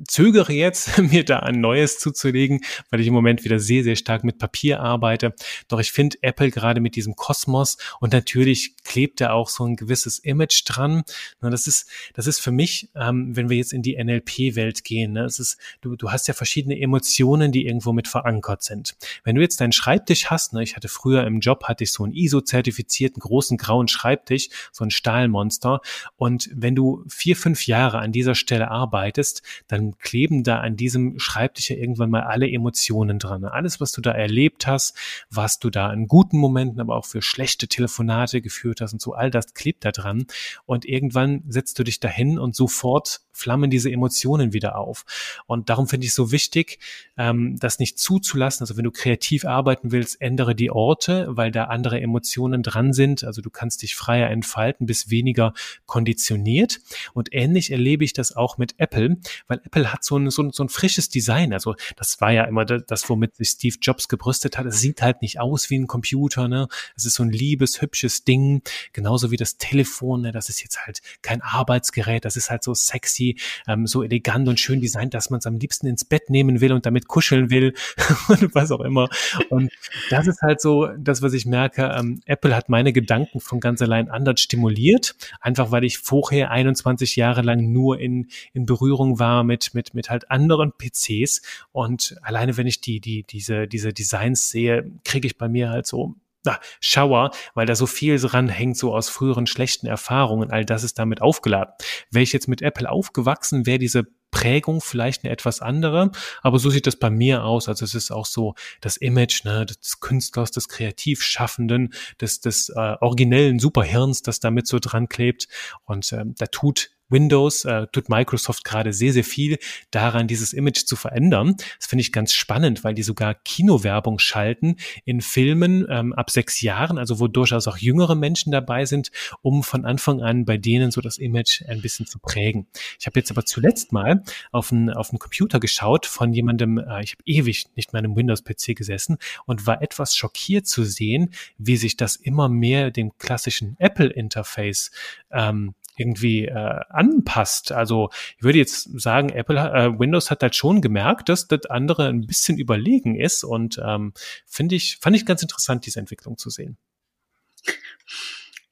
[0.07, 4.25] zögere jetzt, mir da ein neues zuzulegen, weil ich im Moment wieder sehr, sehr stark
[4.25, 5.35] mit Papier arbeite.
[5.69, 9.77] Doch ich finde Apple gerade mit diesem Kosmos und natürlich klebt da auch so ein
[9.77, 11.03] gewisses Image dran.
[11.41, 15.25] Das ist, das ist für mich, ähm, wenn wir jetzt in die NLP-Welt gehen, ne,
[15.25, 18.97] ist, du, du hast ja verschiedene Emotionen, die irgendwo mit verankert sind.
[19.25, 22.05] Wenn du jetzt deinen Schreibtisch hast, ne, ich hatte früher im Job, hatte ich so
[22.05, 25.81] einen ISO-zertifizierten großen grauen Schreibtisch, so ein Stahlmonster.
[26.17, 31.19] Und wenn du vier, fünf Jahre an dieser Stelle arbeitest, dann kleben da an diesem
[31.19, 33.45] Schreibtisch ja irgendwann mal alle Emotionen dran.
[33.45, 34.97] Alles, was du da erlebt hast,
[35.31, 39.15] was du da in guten Momenten, aber auch für schlechte Telefonate geführt hast und so,
[39.15, 40.27] all das klebt da dran.
[40.65, 45.05] Und irgendwann setzt du dich dahin und sofort flammen diese Emotionen wieder auf.
[45.47, 46.79] Und darum finde ich es so wichtig,
[47.17, 48.63] ähm, das nicht zuzulassen.
[48.63, 53.25] Also wenn du kreativ arbeiten willst, ändere die Orte, weil da andere Emotionen dran sind.
[53.25, 55.53] Also du kannst dich freier entfalten, bis weniger
[55.87, 56.81] konditioniert.
[57.13, 59.19] Und ähnlich erlebe ich das auch mit Apple,
[59.49, 61.53] weil Apple hat so ein, so ein, so ein frisches Design.
[61.53, 64.67] Also das war ja immer das, womit sich Steve Jobs gebrüstet hat.
[64.67, 66.49] Es sieht halt nicht aus wie ein Computer.
[66.49, 66.69] Ne?
[66.97, 68.63] Es ist so ein liebes, hübsches Ding.
[68.93, 70.23] Genauso wie das Telefon.
[70.23, 70.33] Ne?
[70.33, 72.25] Das ist jetzt halt kein Arbeitsgerät.
[72.25, 73.26] Das ist halt so sexy
[73.67, 76.73] ähm, so elegant und schön designt, dass man es am liebsten ins Bett nehmen will
[76.73, 77.75] und damit kuscheln will
[78.29, 79.09] und was auch immer.
[79.51, 79.73] Und
[80.11, 81.95] das ist halt so das, was ich merke.
[81.97, 87.17] Ähm, Apple hat meine Gedanken von ganz allein anders stimuliert, einfach weil ich vorher 21
[87.17, 92.57] Jahre lang nur in, in Berührung war mit, mit, mit halt anderen PCs und alleine
[92.57, 96.15] wenn ich die, die, diese, diese Designs sehe, kriege ich bei mir halt so
[96.47, 100.51] na, Schauer, weil da so viel dran hängt, so aus früheren schlechten Erfahrungen.
[100.51, 101.75] All das ist damit aufgeladen.
[102.11, 106.11] Wäre ich jetzt mit Apple aufgewachsen, wäre diese Prägung vielleicht eine etwas andere,
[106.43, 107.69] aber so sieht das bei mir aus.
[107.69, 112.97] Also es ist auch so das Image ne, des Künstlers, des Kreativschaffenden, des, des äh,
[113.01, 115.49] originellen Superhirns, das damit so dran klebt.
[115.85, 119.59] Und ähm, da tut Windows äh, tut Microsoft gerade sehr, sehr viel
[119.91, 121.57] daran, dieses Image zu verändern.
[121.79, 126.61] Das finde ich ganz spannend, weil die sogar Kinowerbung schalten in Filmen ähm, ab sechs
[126.61, 129.11] Jahren, also wo durchaus auch jüngere Menschen dabei sind,
[129.43, 132.67] um von Anfang an bei denen so das Image ein bisschen zu prägen.
[132.99, 137.13] Ich habe jetzt aber zuletzt mal auf einen auf Computer geschaut von jemandem, äh, ich
[137.13, 141.97] habe ewig nicht mehr einem Windows-PC gesessen und war etwas schockiert zu sehen, wie sich
[141.97, 144.91] das immer mehr dem klassischen Apple-Interface
[145.31, 147.73] ähm, irgendwie äh, anpasst.
[147.73, 152.09] Also ich würde jetzt sagen, Apple, äh, Windows hat halt schon gemerkt, dass das andere
[152.09, 154.13] ein bisschen überlegen ist und ähm,
[154.47, 156.77] finde ich, fand ich ganz interessant, diese Entwicklung zu sehen.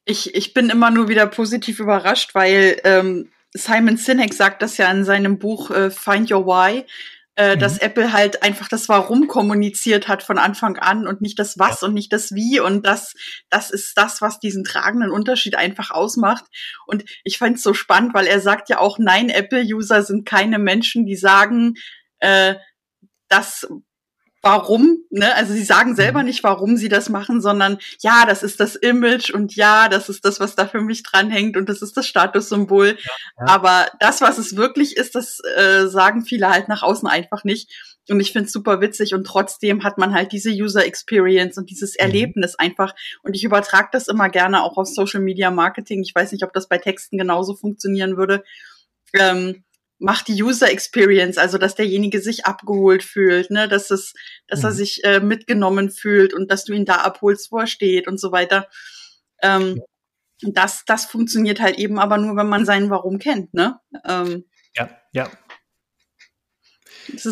[0.05, 4.91] Ich, ich bin immer nur wieder positiv überrascht, weil ähm, Simon Sinek sagt das ja
[4.91, 6.85] in seinem Buch äh, Find Your Why,
[7.37, 7.61] äh, mhm.
[7.61, 11.81] dass Apple halt einfach das Warum kommuniziert hat von Anfang an und nicht das Was
[11.81, 11.89] ja.
[11.89, 12.61] und nicht das Wie.
[12.61, 13.15] Und das,
[13.51, 16.45] das ist das, was diesen tragenden Unterschied einfach ausmacht.
[16.87, 20.59] Und ich fand es so spannend, weil er sagt ja auch, nein, Apple-User sind keine
[20.59, 21.75] Menschen, die sagen,
[22.21, 22.55] äh,
[23.29, 23.67] das
[24.45, 25.35] warum, ne?
[25.35, 26.27] Also sie sagen selber mhm.
[26.27, 30.25] nicht, warum sie das machen, sondern ja, das ist das Image und ja, das ist
[30.25, 32.89] das, was da für mich dranhängt und das ist das Statussymbol.
[32.89, 33.47] Ja, ja.
[33.47, 37.73] Aber das, was es wirklich ist, das äh, sagen viele halt nach außen einfach nicht.
[38.11, 41.71] Und ich finde es super witzig und trotzdem hat man halt diese User Experience und
[41.71, 42.01] dieses mhm.
[42.01, 42.95] Erlebnis einfach.
[43.23, 46.03] Und ich übertrage das immer gerne auch auf Social Media Marketing.
[46.03, 48.45] Ich weiß nicht, ob das bei Texten genauso funktionieren würde.
[49.15, 49.65] Ähm,
[50.05, 54.13] macht die User Experience, also dass derjenige sich abgeholt fühlt, ne, dass es,
[54.47, 54.65] dass mhm.
[54.67, 58.21] er sich äh, mitgenommen fühlt und dass du ihn da abholst, wo er steht und
[58.21, 58.69] so weiter.
[59.43, 59.81] Ähm,
[60.43, 63.81] das, das funktioniert halt eben aber nur, wenn man sein Warum kennt, ne?
[64.07, 64.45] Ähm,
[64.77, 65.31] ja, ja,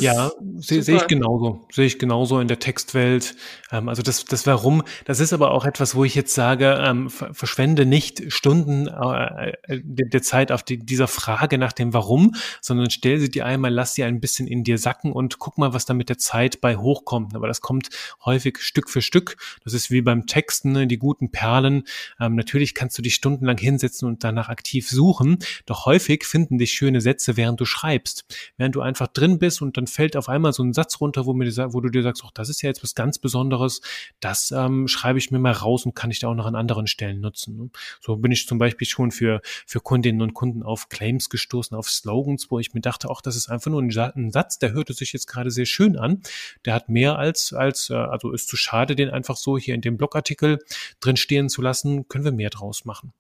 [0.01, 1.67] ja, sehe seh ich genauso.
[1.71, 3.35] Sehe ich genauso in der Textwelt.
[3.71, 7.11] Ähm, also das, das Warum, das ist aber auch etwas, wo ich jetzt sage, ähm,
[7.11, 12.91] verschwende nicht Stunden äh, äh der Zeit auf die, dieser Frage nach dem Warum, sondern
[12.91, 15.87] stell sie dir einmal, lass sie ein bisschen in dir sacken und guck mal, was
[15.87, 17.35] da mit der Zeit bei hochkommt.
[17.35, 17.89] Aber das kommt
[18.25, 19.37] häufig Stück für Stück.
[19.65, 21.85] Das ist wie beim Texten, ne, die guten Perlen.
[22.21, 26.73] Ähm, natürlich kannst du dich stundenlang hinsetzen und danach aktiv suchen, doch häufig finden dich
[26.73, 28.25] schöne Sätze, während du schreibst.
[28.57, 31.33] Während du einfach drin bist und dann fällt auf einmal so ein Satz runter, wo,
[31.33, 33.81] mir, wo du dir sagst, oh, das ist ja jetzt was ganz Besonderes,
[34.21, 36.87] das ähm, schreibe ich mir mal raus und kann ich da auch noch an anderen
[36.87, 37.57] Stellen nutzen.
[37.57, 37.71] Ne?
[38.01, 41.91] So bin ich zum Beispiel schon für, für Kundinnen und Kunden auf Claims gestoßen, auf
[41.91, 45.13] Slogans, wo ich mir dachte, auch das ist einfach nur ein, Satz, der hörte sich
[45.13, 46.23] jetzt gerade sehr schön an.
[46.65, 49.81] Der hat mehr als, als, äh, also ist zu schade, den einfach so hier in
[49.81, 50.59] dem Blogartikel
[51.01, 53.13] drin stehen zu lassen, können wir mehr draus machen.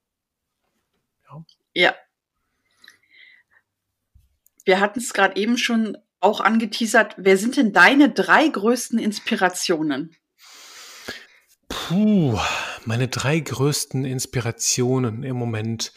[1.28, 1.44] Ja.
[1.74, 1.94] ja.
[4.64, 7.14] Wir hatten es gerade eben schon auch angeteasert.
[7.18, 10.16] Wer sind denn deine drei größten Inspirationen?
[11.68, 12.38] Puh,
[12.84, 15.92] meine drei größten Inspirationen im Moment.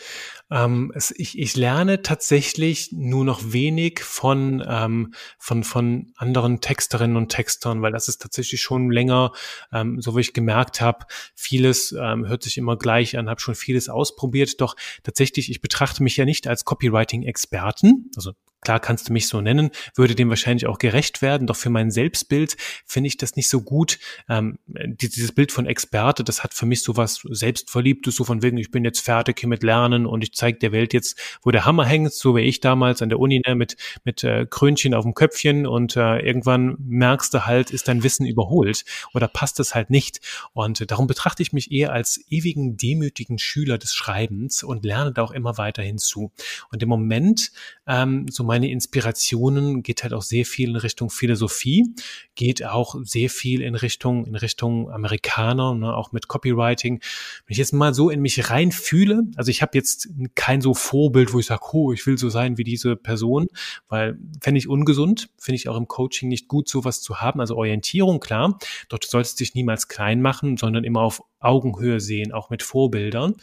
[0.50, 7.18] Ähm, es, ich, ich lerne tatsächlich nur noch wenig von, ähm, von, von anderen Texterinnen
[7.18, 9.34] und Textern, weil das ist tatsächlich schon länger,
[9.74, 13.56] ähm, so wie ich gemerkt habe, vieles ähm, hört sich immer gleich an, habe schon
[13.56, 18.32] vieles ausprobiert, doch tatsächlich, ich betrachte mich ja nicht als Copywriting-Experten, also
[18.66, 21.92] Klar kannst du mich so nennen, würde dem wahrscheinlich auch gerecht werden, doch für mein
[21.92, 24.00] Selbstbild finde ich das nicht so gut.
[24.28, 28.58] Ähm, dieses Bild von Experte, das hat für mich so was Selbstverliebtes, so von wegen,
[28.58, 31.64] ich bin jetzt fertig hier mit Lernen und ich zeige der Welt jetzt, wo der
[31.66, 35.04] Hammer hängt, so wie ich damals an der Uni ne, mit, mit äh, Krönchen auf
[35.04, 39.76] dem Köpfchen und äh, irgendwann merkst du halt, ist dein Wissen überholt oder passt es
[39.76, 40.22] halt nicht.
[40.54, 45.14] Und äh, darum betrachte ich mich eher als ewigen, demütigen Schüler des Schreibens und lerne
[45.14, 46.32] da auch immer weiter hinzu.
[46.72, 47.52] Und im Moment,
[47.86, 51.94] ähm, so mein meine Inspirationen geht halt auch sehr viel in Richtung Philosophie,
[52.36, 57.02] geht auch sehr viel in Richtung, in Richtung Amerikaner, ne, auch mit Copywriting.
[57.46, 61.34] Wenn ich jetzt mal so in mich reinfühle, also ich habe jetzt kein so Vorbild,
[61.34, 63.48] wo ich sage, oh, ich will so sein wie diese Person,
[63.90, 67.42] weil fände ich ungesund, finde ich auch im Coaching nicht gut, sowas zu haben.
[67.42, 72.32] Also Orientierung, klar, dort sollst du dich niemals klein machen, sondern immer auf Augenhöhe sehen,
[72.32, 73.36] auch mit Vorbildern.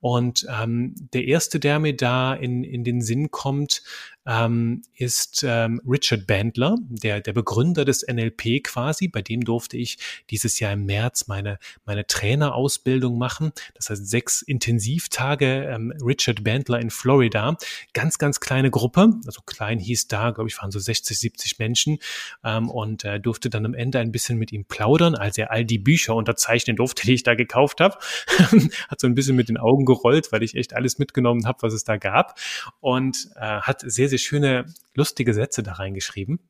[0.00, 3.82] Und ähm, der erste, der mir da in, in den Sinn kommt,
[4.26, 9.08] ähm, ist ähm, Richard Bandler, der, der Begründer des NLP quasi.
[9.08, 9.98] Bei dem durfte ich
[10.30, 13.52] dieses Jahr im März meine, meine Trainerausbildung machen.
[13.74, 17.56] Das heißt sechs Intensivtage ähm, Richard Bandler in Florida.
[17.94, 19.14] Ganz, ganz kleine Gruppe.
[19.26, 21.98] Also klein hieß da, glaube ich, waren so 60, 70 Menschen
[22.44, 25.64] ähm, und äh, durfte dann am Ende ein bisschen mit ihm plaudern, als er all
[25.64, 27.98] die Bücher unterzeichnen durfte, die ich da gekauft habe.
[28.88, 31.72] hat so ein bisschen mit den Augen gerollt, weil ich echt alles mitgenommen habe, was
[31.72, 32.38] es da gab.
[32.80, 36.40] Und äh, hat sehr, sehr schöne, lustige Sätze da reingeschrieben.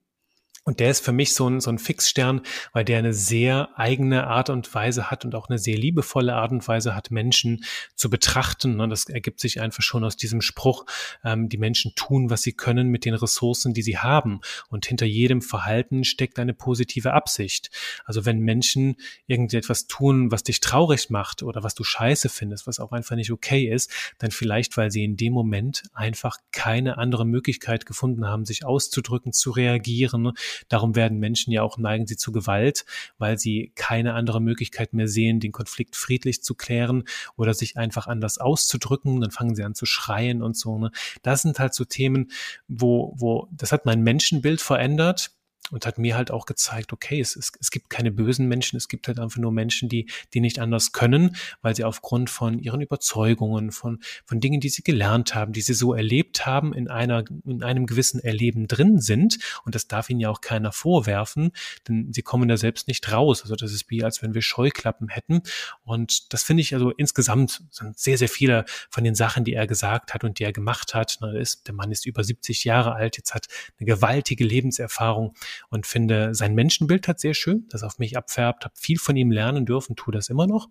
[0.64, 2.40] Und der ist für mich so ein, so ein Fixstern,
[2.72, 6.52] weil der eine sehr eigene Art und Weise hat und auch eine sehr liebevolle Art
[6.52, 7.64] und Weise hat, Menschen
[7.96, 8.80] zu betrachten.
[8.80, 10.86] Und das ergibt sich einfach schon aus diesem Spruch,
[11.24, 14.40] ähm, die Menschen tun, was sie können mit den Ressourcen, die sie haben.
[14.68, 17.70] Und hinter jedem Verhalten steckt eine positive Absicht.
[18.04, 18.94] Also wenn Menschen
[19.26, 23.32] irgendetwas tun, was dich traurig macht oder was du scheiße findest, was auch einfach nicht
[23.32, 28.44] okay ist, dann vielleicht, weil sie in dem Moment einfach keine andere Möglichkeit gefunden haben,
[28.44, 30.32] sich auszudrücken, zu reagieren
[30.68, 32.84] Darum werden Menschen ja auch neigen sie zu Gewalt,
[33.18, 37.04] weil sie keine andere Möglichkeit mehr sehen, den Konflikt friedlich zu klären
[37.36, 39.20] oder sich einfach anders auszudrücken.
[39.20, 40.78] Dann fangen sie an zu schreien und so.
[40.78, 40.90] Ne?
[41.22, 42.30] Das sind halt so Themen,
[42.68, 45.32] wo, wo, das hat mein Menschenbild verändert
[45.70, 48.88] und hat mir halt auch gezeigt, okay, es, es, es gibt keine bösen Menschen, es
[48.88, 52.80] gibt halt einfach nur Menschen, die, die nicht anders können, weil sie aufgrund von ihren
[52.80, 57.24] Überzeugungen, von, von Dingen, die sie gelernt haben, die sie so erlebt haben, in einer,
[57.44, 59.38] in einem gewissen Erleben drin sind.
[59.64, 61.52] Und das darf ihnen ja auch keiner vorwerfen,
[61.88, 63.42] denn sie kommen da selbst nicht raus.
[63.42, 65.42] Also das ist wie, als wenn wir Scheuklappen hätten.
[65.84, 69.66] Und das finde ich also insgesamt sind sehr, sehr viele von den Sachen, die er
[69.66, 71.18] gesagt hat und die er gemacht hat.
[71.34, 73.46] Ist, der Mann ist über 70 Jahre alt, jetzt hat
[73.78, 75.34] eine gewaltige Lebenserfahrung
[75.68, 79.30] und finde sein Menschenbild hat sehr schön, das auf mich abfärbt, habe viel von ihm
[79.30, 80.68] lernen dürfen, tue das immer noch.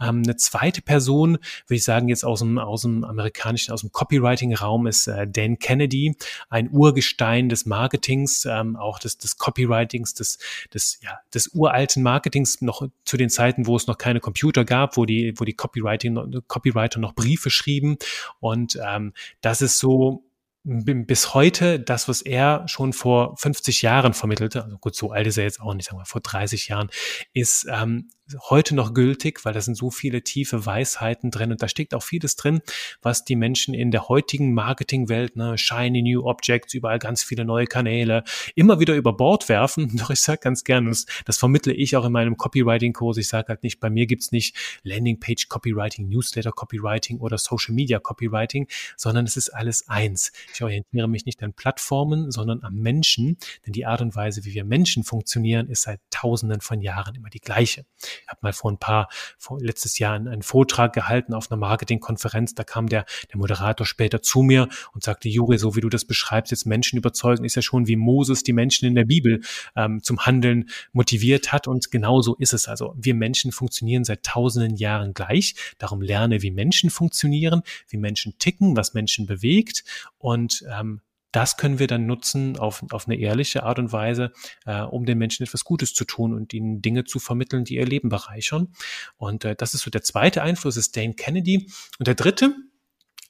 [0.00, 1.32] Ähm, eine zweite Person,
[1.66, 5.58] würde ich sagen, jetzt aus dem, aus dem amerikanischen, aus dem Copywriting-Raum ist äh, Dan
[5.58, 6.16] Kennedy,
[6.48, 10.38] ein Urgestein des Marketings, ähm, auch des, des Copywritings, des,
[10.72, 14.96] des, ja, des uralten Marketings, noch zu den Zeiten, wo es noch keine Computer gab,
[14.96, 17.96] wo die, wo die Copywriting, Copywriter noch Briefe schrieben.
[18.40, 20.22] Und ähm, das ist so
[20.66, 25.38] bis heute das, was er schon vor 50 Jahren vermittelte, also gut, so alt ist
[25.38, 26.90] er jetzt auch nicht, sagen wir vor 30 Jahren,
[27.32, 28.08] ist ähm,
[28.48, 32.02] heute noch gültig, weil da sind so viele tiefe Weisheiten drin und da steckt auch
[32.02, 32.60] vieles drin,
[33.02, 37.66] was die Menschen in der heutigen Marketingwelt, ne, shiny new objects, überall ganz viele neue
[37.66, 39.96] Kanäle, immer wieder über Bord werfen.
[39.96, 43.16] Doch ich sage ganz gerne, das, das vermittle ich auch in meinem Copywriting-Kurs.
[43.18, 47.98] Ich sage halt nicht, bei mir gibt's nicht Landingpage Copywriting, Newsletter Copywriting oder Social Media
[47.98, 50.32] Copywriting, sondern es ist alles eins.
[50.52, 54.54] Ich orientiere mich nicht an Plattformen, sondern am Menschen, denn die Art und Weise, wie
[54.54, 57.84] wir Menschen funktionieren, ist seit Tausenden von Jahren immer die gleiche.
[58.22, 59.08] Ich habe mal vor ein paar,
[59.38, 62.54] vor letztes Jahr einen, Vortrag gehalten auf einer Marketingkonferenz.
[62.54, 66.04] Da kam der, der Moderator später zu mir und sagte, Juri, so wie du das
[66.04, 69.40] beschreibst, jetzt Menschen überzeugen, ist ja schon wie Moses die Menschen in der Bibel
[69.74, 71.66] ähm, zum Handeln motiviert hat.
[71.66, 72.68] Und genauso ist es.
[72.68, 75.54] Also wir Menschen funktionieren seit tausenden Jahren gleich.
[75.78, 79.84] Darum lerne, wie Menschen funktionieren, wie Menschen ticken, was Menschen bewegt.
[80.18, 81.00] Und ähm,
[81.32, 84.32] das können wir dann nutzen auf, auf eine ehrliche Art und Weise,
[84.64, 87.86] äh, um den Menschen etwas Gutes zu tun und ihnen Dinge zu vermitteln, die ihr
[87.86, 88.72] Leben bereichern.
[89.16, 91.70] Und äh, das ist so der zweite Einfluss, ist Dane Kennedy.
[91.98, 92.54] Und der dritte,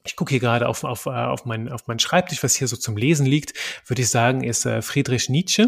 [0.05, 2.77] ich gucke hier gerade auf, auf, äh, auf, mein, auf mein Schreibtisch, was hier so
[2.77, 3.55] zum Lesen liegt,
[3.87, 5.67] würde ich sagen, ist äh, Friedrich Nietzsche.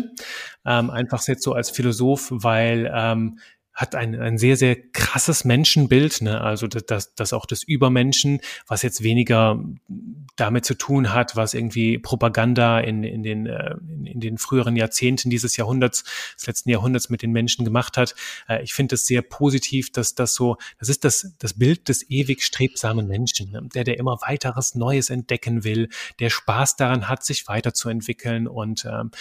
[0.64, 3.38] Ähm, einfach jetzt so als Philosoph, weil ähm,
[3.78, 6.40] hat ein, ein sehr, sehr krasses Menschenbild, ne?
[6.40, 9.62] also das, das auch des Übermenschen, was jetzt weniger
[10.34, 14.74] damit zu tun hat, was irgendwie Propaganda in, in, den, äh, in, in den früheren
[14.74, 16.02] Jahrzehnten dieses Jahrhunderts,
[16.34, 18.16] des letzten Jahrhunderts mit den Menschen gemacht hat.
[18.48, 22.10] Äh, ich finde es sehr positiv, dass das so, das ist das, das Bild des
[22.10, 23.62] ewig strebsamen Menschen, ne?
[23.72, 29.12] der, der immer weiteres Neues entdecken will, der Spaß daran hat, sich weiterzuentwickeln und ähm,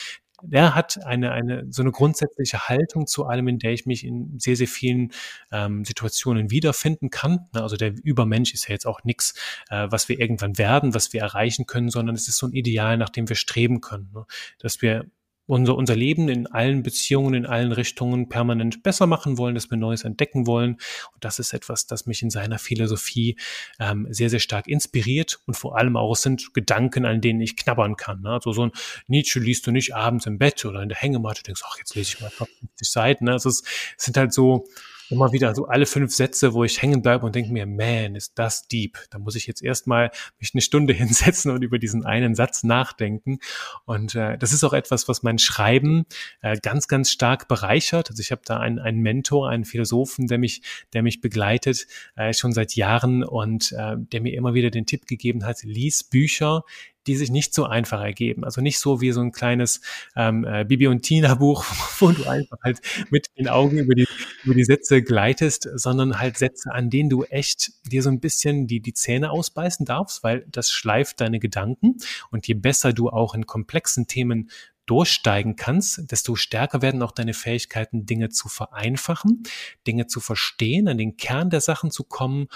[0.44, 4.40] der hat eine, eine, so eine grundsätzliche Haltung zu allem, in der ich mich in
[4.40, 5.12] sehr, sehr vielen
[5.52, 7.48] ähm, Situationen wiederfinden kann.
[7.54, 9.34] Also der Übermensch ist ja jetzt auch nichts,
[9.70, 12.98] äh, was wir irgendwann werden, was wir erreichen können, sondern es ist so ein Ideal,
[12.98, 14.12] nach dem wir streben können.
[14.14, 14.26] Ne?
[14.60, 15.06] Dass wir
[15.48, 19.78] unser, unser Leben in allen Beziehungen, in allen Richtungen permanent besser machen wollen, dass wir
[19.78, 20.74] Neues entdecken wollen.
[21.14, 23.38] Und das ist etwas, das mich in seiner Philosophie
[23.80, 27.96] ähm, sehr, sehr stark inspiriert und vor allem auch sind Gedanken, an denen ich knabbern
[27.96, 28.22] kann.
[28.22, 28.32] Ne?
[28.32, 28.72] Also so ein
[29.08, 32.16] Nietzsche liest du nicht abends im Bett oder in der Hängematte, denkst, ach, jetzt lese
[32.16, 32.50] ich mal 50
[32.90, 33.26] Seiten.
[33.26, 33.32] Ne?
[33.32, 33.64] Also es,
[33.98, 34.68] es sind halt so,
[35.10, 38.38] immer wieder so alle fünf Sätze, wo ich hängen bleibe und denke mir, man, ist
[38.38, 38.98] das deep.
[39.10, 43.40] Da muss ich jetzt erstmal mich eine Stunde hinsetzen und über diesen einen Satz nachdenken.
[43.86, 46.06] Und äh, das ist auch etwas, was mein Schreiben
[46.42, 48.10] äh, ganz, ganz stark bereichert.
[48.10, 50.62] Also ich habe da einen, einen Mentor, einen Philosophen, der mich,
[50.94, 55.08] der mich begleitet, äh, schon seit Jahren und äh, der mir immer wieder den Tipp
[55.08, 56.64] gegeben hat, lies Bücher,
[57.08, 58.44] die sich nicht so einfach ergeben.
[58.44, 59.82] Also nicht so wie so ein kleines
[60.16, 61.66] ähm, äh, Bibi und Tina Buch,
[62.00, 64.08] wo du einfach halt mit den Augen über die,
[64.44, 68.68] über die Sätze gleitest, sondern halt Sätze, an denen du echt dir so ein bisschen
[68.68, 71.98] die, die Zähne ausbeißen darfst, weil das schleift deine Gedanken.
[72.30, 74.50] Und je besser du auch in komplexen Themen
[74.88, 79.44] durchsteigen kannst, desto stärker werden auch deine Fähigkeiten, Dinge zu vereinfachen,
[79.86, 82.48] Dinge zu verstehen, an den Kern der Sachen zu kommen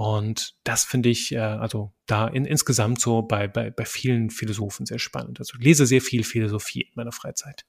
[0.00, 4.86] und das finde ich, äh, also da in, insgesamt so bei, bei, bei vielen Philosophen
[4.86, 5.40] sehr spannend.
[5.40, 7.66] Also ich lese sehr viel Philosophie in meiner Freizeit.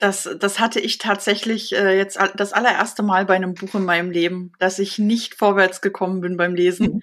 [0.00, 4.10] Das, das hatte ich tatsächlich äh, jetzt das allererste Mal bei einem Buch in meinem
[4.10, 7.02] Leben, dass ich nicht vorwärts gekommen bin beim Lesen.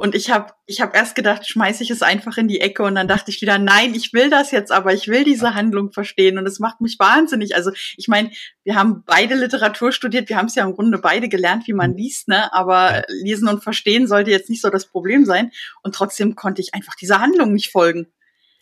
[0.00, 2.94] Und ich habe ich hab erst gedacht, schmeiße ich es einfach in die Ecke und
[2.94, 6.38] dann dachte ich wieder, nein, ich will das jetzt, aber ich will diese Handlung verstehen
[6.38, 7.54] und es macht mich wahnsinnig.
[7.54, 8.30] Also ich meine,
[8.64, 11.90] wir haben beide Literatur studiert, wir haben es ja im Grunde beide gelernt, wie man
[11.90, 11.96] mhm.
[11.98, 12.50] liest, ne?
[12.54, 15.50] Aber lesen und verstehen sollte jetzt nicht so das Problem sein.
[15.82, 18.06] Und trotzdem konnte ich einfach dieser Handlung nicht folgen.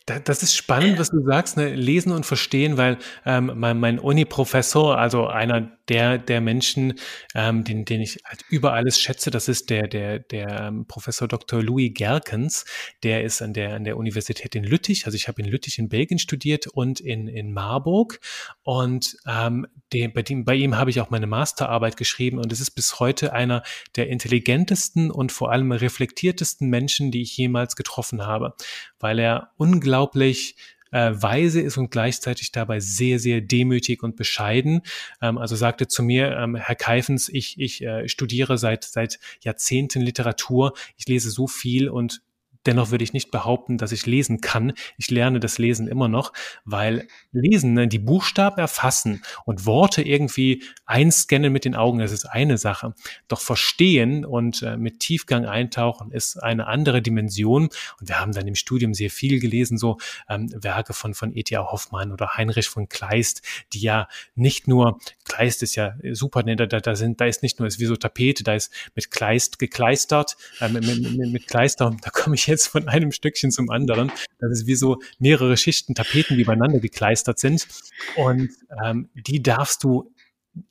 [0.05, 1.73] Das ist spannend, was du sagst, ne?
[1.73, 6.93] lesen und verstehen, weil ähm, mein, mein Uni-Professor, also einer der, der Menschen,
[7.35, 11.27] ähm, den, den ich halt über alles schätze, das ist der, der, der ähm, Professor
[11.27, 11.61] Dr.
[11.61, 12.65] Louis Gerkens,
[13.03, 15.89] der ist an der, an der Universität in Lüttich, also ich habe in Lüttich in
[15.89, 18.19] Belgien studiert und in, in Marburg.
[18.63, 22.37] Und ähm, den, bei, dem, bei ihm habe ich auch meine Masterarbeit geschrieben.
[22.37, 23.63] Und es ist bis heute einer
[23.95, 28.53] der intelligentesten und vor allem reflektiertesten Menschen, die ich jemals getroffen habe,
[28.99, 30.55] weil er unglaublich
[30.91, 34.81] äh, weise ist und gleichzeitig dabei sehr, sehr demütig und bescheiden.
[35.21, 40.01] Ähm, also sagte zu mir, ähm, Herr Keifens, ich, ich äh, studiere seit, seit Jahrzehnten
[40.01, 42.21] Literatur, ich lese so viel und
[42.65, 44.73] Dennoch würde ich nicht behaupten, dass ich lesen kann.
[44.97, 46.33] Ich lerne das Lesen immer noch,
[46.65, 52.25] weil Lesen, ne, die Buchstaben erfassen und Worte irgendwie einscannen mit den Augen, das ist
[52.25, 52.93] eine Sache.
[53.27, 57.69] Doch verstehen und äh, mit Tiefgang eintauchen ist eine andere Dimension.
[57.99, 59.97] Und wir haben dann im Studium sehr viel gelesen, so
[60.27, 61.71] ähm, Werke von, von E.T.A.
[61.71, 63.41] Hoffmann oder Heinrich von Kleist,
[63.73, 67.59] die ja nicht nur, Kleist ist ja super, ne, da, da, sind, da ist nicht
[67.59, 71.95] nur, ist wie so Tapete, da ist mit Kleist gekleistert, äh, mit, mit, mit, Kleister,
[72.01, 74.11] da komme ich jetzt von einem Stückchen zum anderen.
[74.39, 77.67] Das ist wie so mehrere Schichten Tapeten, die übereinander gekleistert sind.
[78.15, 78.49] Und
[78.83, 80.11] ähm, die darfst du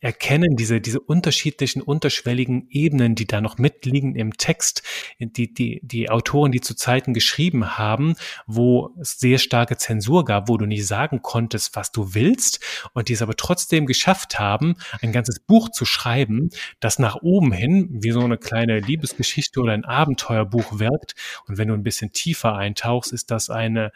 [0.01, 4.83] erkennen, diese, diese unterschiedlichen, unterschwelligen Ebenen, die da noch mitliegen im Text,
[5.19, 8.15] die, die, die Autoren, die zu Zeiten geschrieben haben,
[8.47, 12.61] wo es sehr starke Zensur gab, wo du nicht sagen konntest, was du willst,
[12.93, 16.51] und die es aber trotzdem geschafft haben, ein ganzes Buch zu schreiben,
[16.81, 21.15] das nach oben hin wie so eine kleine Liebesgeschichte oder ein Abenteuerbuch wirkt.
[21.47, 23.93] Und wenn du ein bisschen tiefer eintauchst, ist das eine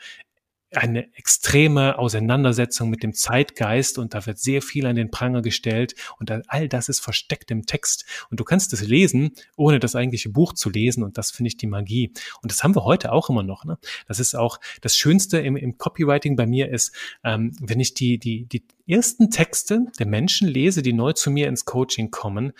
[0.74, 5.94] eine extreme Auseinandersetzung mit dem Zeitgeist und da wird sehr viel an den Pranger gestellt
[6.18, 10.30] und all das ist versteckt im Text und du kannst es lesen, ohne das eigentliche
[10.30, 12.12] Buch zu lesen und das finde ich die Magie
[12.42, 13.64] und das haben wir heute auch immer noch.
[13.64, 13.78] Ne?
[14.06, 16.94] Das ist auch das Schönste im, im Copywriting bei mir ist,
[17.24, 21.48] ähm, wenn ich die, die, die ersten Texte der Menschen lese, die neu zu mir
[21.48, 22.52] ins Coaching kommen,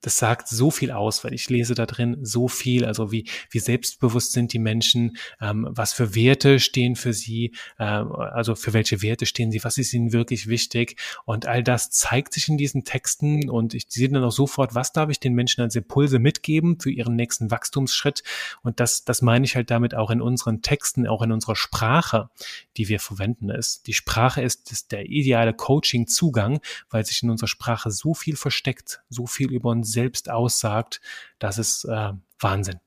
[0.00, 3.58] das sagt so viel aus, weil ich lese da drin so viel, also wie, wie
[3.58, 9.02] selbstbewusst sind die Menschen, ähm, was für Werte stehen für sie, äh, also für welche
[9.02, 12.84] Werte stehen sie, was ist ihnen wirklich wichtig und all das zeigt sich in diesen
[12.84, 16.80] Texten und ich sehe dann auch sofort, was darf ich den Menschen als Impulse mitgeben
[16.80, 18.22] für ihren nächsten Wachstumsschritt
[18.62, 22.30] und das, das meine ich halt damit auch in unseren Texten, auch in unserer Sprache,
[22.76, 23.86] die wir verwenden ist.
[23.86, 29.02] Die Sprache ist, ist der ideale Coaching-Zugang, weil sich in unserer Sprache so viel versteckt,
[29.08, 31.00] so viel über uns selbst aussagt,
[31.38, 32.80] das ist äh, Wahnsinn.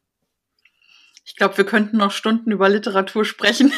[1.25, 3.73] Ich glaube, wir könnten noch Stunden über Literatur sprechen.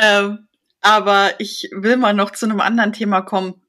[0.00, 0.20] Ja.
[0.20, 0.48] ähm,
[0.80, 3.62] aber ich will mal noch zu einem anderen Thema kommen.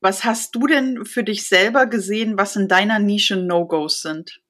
[0.00, 4.40] Was hast du denn für dich selber gesehen, was in deiner Nische No-Gos sind?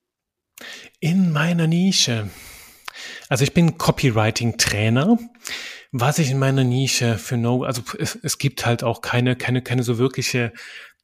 [1.00, 2.30] In meiner Nische.
[3.28, 5.18] Also ich bin Copywriting-Trainer.
[5.92, 9.62] Was ich in meiner Nische für No, also es, es gibt halt auch keine, keine,
[9.62, 10.52] keine so wirkliche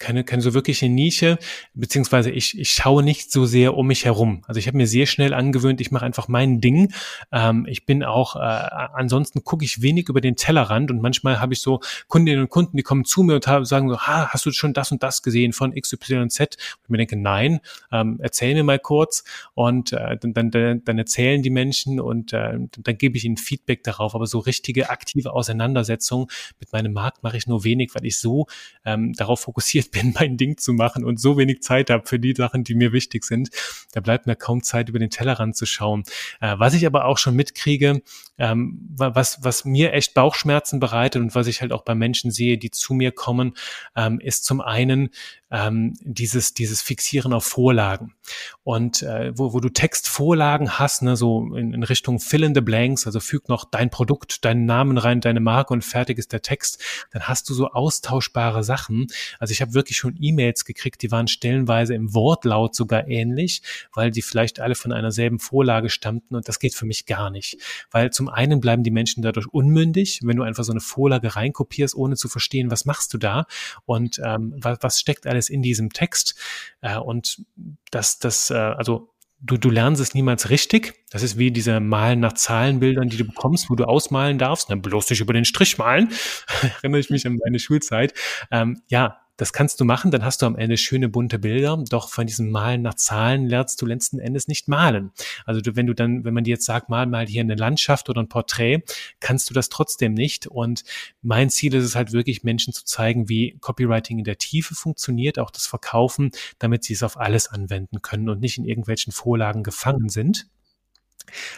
[0.01, 1.39] keine, keine so wirkliche Nische,
[1.75, 4.43] beziehungsweise ich, ich schaue nicht so sehr um mich herum.
[4.47, 6.93] Also ich habe mir sehr schnell angewöhnt, ich mache einfach mein Ding.
[7.31, 11.53] Ähm, ich bin auch, äh, ansonsten gucke ich wenig über den Tellerrand und manchmal habe
[11.53, 14.47] ich so Kundinnen und Kunden, die kommen zu mir und haben, sagen so, ha, hast
[14.47, 16.09] du schon das und das gesehen von XYZ?
[16.11, 17.61] Und ich mir denke, nein,
[17.93, 19.23] ähm, erzähl mir mal kurz
[19.55, 23.85] und äh, dann, dann, dann erzählen die Menschen und äh, dann gebe ich ihnen Feedback
[23.85, 24.15] darauf.
[24.15, 28.47] Aber so richtige aktive Auseinandersetzung mit meinem Markt mache ich nur wenig, weil ich so
[28.87, 32.35] ähm, darauf fokussiert bin, mein Ding zu machen und so wenig Zeit habe für die
[32.35, 33.51] Sachen, die mir wichtig sind.
[33.93, 36.05] Da bleibt mir kaum Zeit, über den Tellerrand zu schauen.
[36.41, 38.03] Äh, was ich aber auch schon mitkriege,
[38.39, 42.59] ähm, was, was mir echt Bauchschmerzen bereitet und was ich halt auch bei Menschen sehe,
[42.59, 43.55] die zu mir kommen,
[43.97, 45.11] ähm, ist zum einen
[45.51, 48.15] ähm, dieses, dieses Fixieren auf Vorlagen.
[48.63, 52.61] Und äh, wo, wo du Textvorlagen hast, ne, so in, in Richtung Fill in the
[52.61, 56.43] Blanks, also füg noch dein Produkt, deinen Namen rein, deine Marke und fertig ist der
[56.43, 59.09] Text, dann hast du so austauschbare Sachen.
[59.39, 63.63] Also ich habe wirklich schon E-Mails gekriegt, die waren stellenweise im Wortlaut sogar ähnlich,
[63.95, 67.31] weil die vielleicht alle von einer selben Vorlage stammten und das geht für mich gar
[67.31, 67.57] nicht.
[67.91, 71.95] Weil zum einen bleiben die Menschen dadurch unmündig, wenn du einfach so eine Vorlage reinkopierst,
[71.95, 73.47] ohne zu verstehen, was machst du da
[73.87, 76.35] und ähm, was, was steckt alles in diesem Text.
[76.83, 77.43] Äh, und
[77.91, 79.11] das, das, äh, also
[79.41, 80.95] du, du lernst es niemals richtig.
[81.11, 84.69] Das ist wie diese Malen nach Zahlenbildern, die du bekommst, wo du ausmalen darfst.
[84.69, 86.11] Na, bloß nicht über den Strich malen.
[86.83, 88.15] Erinnere ich mich an meine Schulzeit.
[88.51, 91.83] Ähm, ja, das kannst du machen, dann hast du am Ende schöne bunte Bilder.
[91.89, 95.13] Doch von diesem Malen nach Zahlen lernst du letzten Endes nicht malen.
[95.47, 98.11] Also du, wenn du dann, wenn man dir jetzt sagt, mal mal hier eine Landschaft
[98.11, 98.83] oder ein Porträt,
[99.19, 100.47] kannst du das trotzdem nicht.
[100.47, 100.85] Und
[101.23, 105.39] mein Ziel ist es halt wirklich, Menschen zu zeigen, wie Copywriting in der Tiefe funktioniert,
[105.39, 109.63] auch das Verkaufen, damit sie es auf alles anwenden können und nicht in irgendwelchen Vorlagen
[109.63, 110.49] gefangen sind.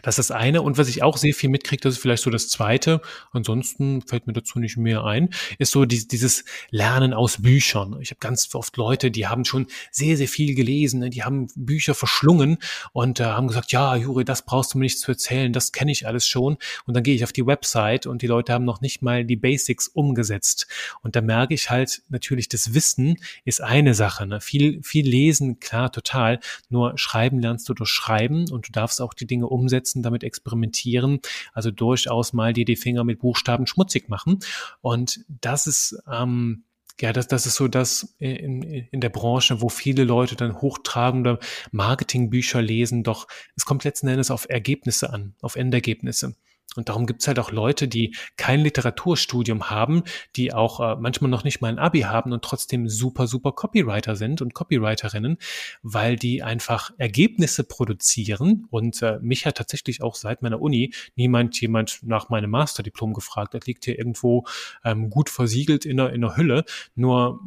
[0.02, 0.62] Das ist das eine.
[0.62, 3.00] Und was ich auch sehr viel mitkriege, das ist vielleicht so das zweite.
[3.32, 7.98] Ansonsten fällt mir dazu nicht mehr ein, ist so dieses Lernen aus Büchern.
[8.00, 11.10] Ich habe ganz oft Leute, die haben schon sehr, sehr viel gelesen, ne?
[11.10, 12.58] die haben Bücher verschlungen
[12.92, 15.90] und äh, haben gesagt, ja, Juri, das brauchst du mir nicht zu erzählen, das kenne
[15.90, 16.56] ich alles schon.
[16.86, 19.36] Und dann gehe ich auf die Website und die Leute haben noch nicht mal die
[19.36, 20.68] Basics umgesetzt.
[21.02, 24.26] Und da merke ich halt natürlich, das Wissen ist eine Sache.
[24.26, 24.40] Ne?
[24.40, 26.38] Viel, viel lesen, klar, total.
[26.68, 30.24] Nur schreiben lernst du durch Schreiben und du darfst auch die Dinge umsetzen umsetzen, damit
[30.24, 31.20] experimentieren,
[31.52, 34.40] also durchaus mal dir die Finger mit Buchstaben schmutzig machen.
[34.80, 36.64] Und das ist ähm,
[37.00, 41.38] ja, das, das ist so das in, in der Branche, wo viele Leute dann hochtragende
[41.70, 46.36] Marketingbücher lesen, doch es kommt letzten Endes auf Ergebnisse an, auf Endergebnisse.
[46.76, 50.02] Und darum gibt es halt auch Leute, die kein Literaturstudium haben,
[50.36, 54.16] die auch äh, manchmal noch nicht mal ein Abi haben und trotzdem super, super Copywriter
[54.16, 55.38] sind und Copywriterinnen,
[55.82, 58.66] weil die einfach Ergebnisse produzieren.
[58.70, 63.54] Und äh, mich hat tatsächlich auch seit meiner Uni niemand jemand nach meinem Masterdiplom gefragt.
[63.54, 64.44] Das liegt hier irgendwo
[64.84, 66.64] ähm, gut versiegelt in der, in der Hülle.
[66.94, 67.40] Nur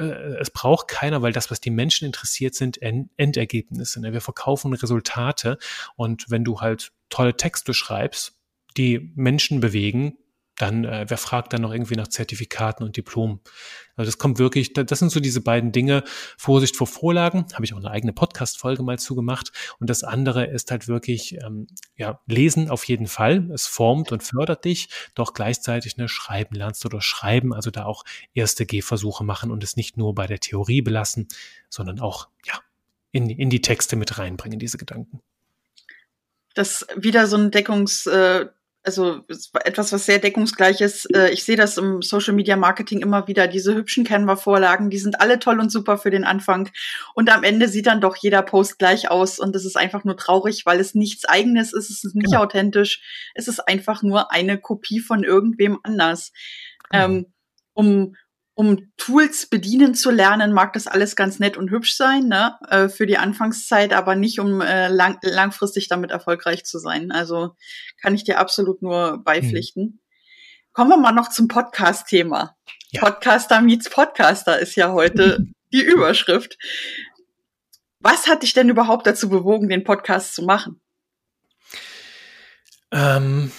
[0.00, 4.00] äh, es braucht keiner, weil das, was die Menschen interessiert, sind Endergebnisse.
[4.00, 4.12] Ne?
[4.12, 5.58] Wir verkaufen Resultate
[5.96, 8.39] und wenn du halt tolle Texte schreibst,
[8.76, 10.16] die Menschen bewegen,
[10.60, 13.40] dann äh, wer fragt dann noch irgendwie nach Zertifikaten und Diplomen?
[13.96, 16.04] Also das kommt wirklich, das sind so diese beiden Dinge.
[16.36, 19.52] Vorsicht vor Vorlagen, habe ich auch eine eigene Podcast-Folge mal zugemacht.
[19.78, 21.66] Und das andere ist halt wirklich, ähm,
[21.96, 23.50] ja, lesen auf jeden Fall.
[23.52, 27.86] Es formt und fördert dich, doch gleichzeitig ne, schreiben lernst du durch Schreiben, also da
[27.86, 28.04] auch
[28.34, 31.28] erste Gehversuche machen und es nicht nur bei der Theorie belassen,
[31.70, 32.54] sondern auch, ja,
[33.12, 35.20] in, in die Texte mit reinbringen, diese Gedanken.
[36.54, 38.46] Das wieder so ein Deckungs, äh,
[38.82, 39.22] also
[39.64, 41.14] etwas, was sehr deckungsgleich ist.
[41.14, 43.46] Äh, ich sehe das im Social Media Marketing immer wieder.
[43.46, 46.70] Diese hübschen Canva-Vorlagen, die sind alle toll und super für den Anfang.
[47.14, 49.38] Und am Ende sieht dann doch jeder Post gleich aus.
[49.38, 51.90] Und das ist einfach nur traurig, weil es nichts eigenes ist.
[51.90, 52.42] Es ist nicht genau.
[52.42, 53.02] authentisch.
[53.34, 56.32] Es ist einfach nur eine Kopie von irgendwem anders.
[56.90, 57.04] Genau.
[57.04, 57.26] Ähm,
[57.74, 58.16] um,
[58.60, 62.58] um Tools bedienen zu lernen, mag das alles ganz nett und hübsch sein, ne?
[62.68, 67.10] Äh, für die Anfangszeit, aber nicht um äh, lang, langfristig damit erfolgreich zu sein.
[67.10, 67.56] Also
[68.02, 69.82] kann ich dir absolut nur beipflichten.
[69.82, 70.00] Mhm.
[70.74, 72.54] Kommen wir mal noch zum Podcast-Thema.
[72.90, 73.00] Ja.
[73.00, 76.58] Podcaster meets Podcaster ist ja heute die Überschrift.
[77.98, 80.82] Was hat dich denn überhaupt dazu bewogen, den Podcast zu machen?
[82.92, 83.52] Ähm,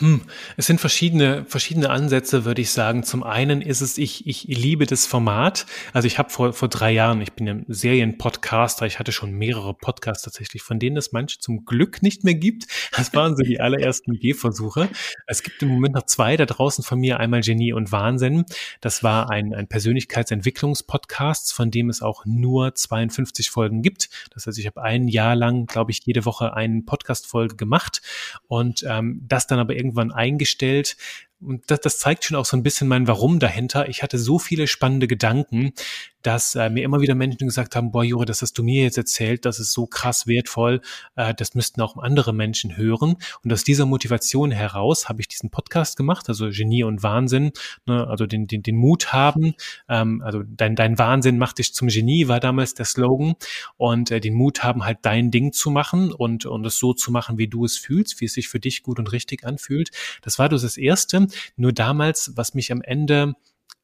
[0.00, 0.20] hm,
[0.56, 3.02] es sind verschiedene, verschiedene Ansätze, würde ich sagen.
[3.02, 5.66] Zum einen ist es, ich, ich liebe das Format.
[5.92, 9.74] Also ich habe vor, vor drei Jahren, ich bin ja Serienpodcaster, ich hatte schon mehrere
[9.74, 12.66] Podcasts tatsächlich, von denen es manche zum Glück nicht mehr gibt.
[12.96, 14.88] Das waren so die allerersten Gehversuche.
[15.26, 18.44] Es gibt im Moment noch zwei da draußen von mir, einmal Genie und Wahnsinn.
[18.80, 24.10] Das war ein, ein Persönlichkeitsentwicklungspodcast, von dem es auch nur 52 Folgen gibt.
[24.32, 28.00] Das heißt, ich habe ein Jahr lang, glaube ich, jede Woche eine Podcast-Folge gemacht
[28.46, 30.96] und ähm, das dann aber irgendwie irgendwann eingestellt,
[31.40, 33.88] und das, das zeigt schon auch so ein bisschen mein Warum dahinter.
[33.88, 35.72] Ich hatte so viele spannende Gedanken,
[36.22, 38.98] dass äh, mir immer wieder Menschen gesagt haben, boah, Jure, das hast du mir jetzt
[38.98, 40.80] erzählt, das ist so krass wertvoll,
[41.14, 43.16] äh, das müssten auch andere Menschen hören.
[43.44, 47.52] Und aus dieser Motivation heraus habe ich diesen Podcast gemacht, also Genie und Wahnsinn,
[47.86, 49.54] ne, also den, den, den Mut haben,
[49.88, 53.34] ähm, also dein, dein Wahnsinn macht dich zum Genie, war damals der Slogan.
[53.76, 57.12] Und äh, den Mut haben, halt dein Ding zu machen und, und es so zu
[57.12, 59.90] machen, wie du es fühlst, wie es sich für dich gut und richtig anfühlt.
[60.22, 61.27] Das war das Erste.
[61.56, 63.34] Nur damals, was mich am Ende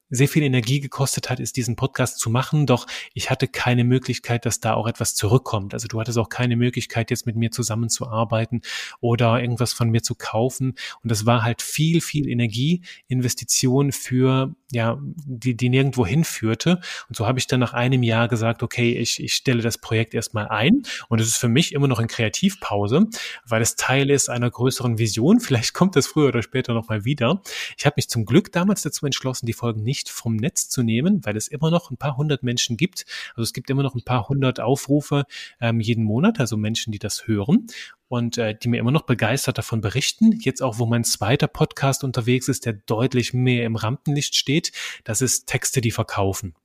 [0.09, 4.45] sehr viel Energie gekostet hat, ist diesen Podcast zu machen, doch ich hatte keine Möglichkeit,
[4.45, 5.73] dass da auch etwas zurückkommt.
[5.73, 8.61] Also du hattest auch keine Möglichkeit, jetzt mit mir zusammenzuarbeiten
[8.99, 10.75] oder irgendwas von mir zu kaufen.
[11.01, 16.79] Und das war halt viel, viel Energieinvestition für, ja, die, die nirgendwo hinführte.
[17.07, 20.13] Und so habe ich dann nach einem Jahr gesagt, okay, ich, ich stelle das Projekt
[20.13, 20.83] erstmal ein.
[21.09, 23.07] Und es ist für mich immer noch in Kreativpause,
[23.45, 25.39] weil es Teil ist einer größeren Vision.
[25.45, 27.41] Vielleicht kommt das früher oder später nochmal wieder.
[27.77, 30.83] Ich habe mich zum Glück damals dazu entschlossen, die Folgen nicht nicht vom Netz zu
[30.83, 33.05] nehmen, weil es immer noch ein paar hundert Menschen gibt.
[33.29, 35.23] Also es gibt immer noch ein paar hundert Aufrufe
[35.61, 37.67] ähm, jeden Monat, also Menschen, die das hören
[38.09, 40.37] und äh, die mir immer noch begeistert davon berichten.
[40.41, 44.73] Jetzt auch, wo mein zweiter Podcast unterwegs ist, der deutlich mehr im Rampenlicht steht,
[45.05, 46.55] das ist Texte, die verkaufen.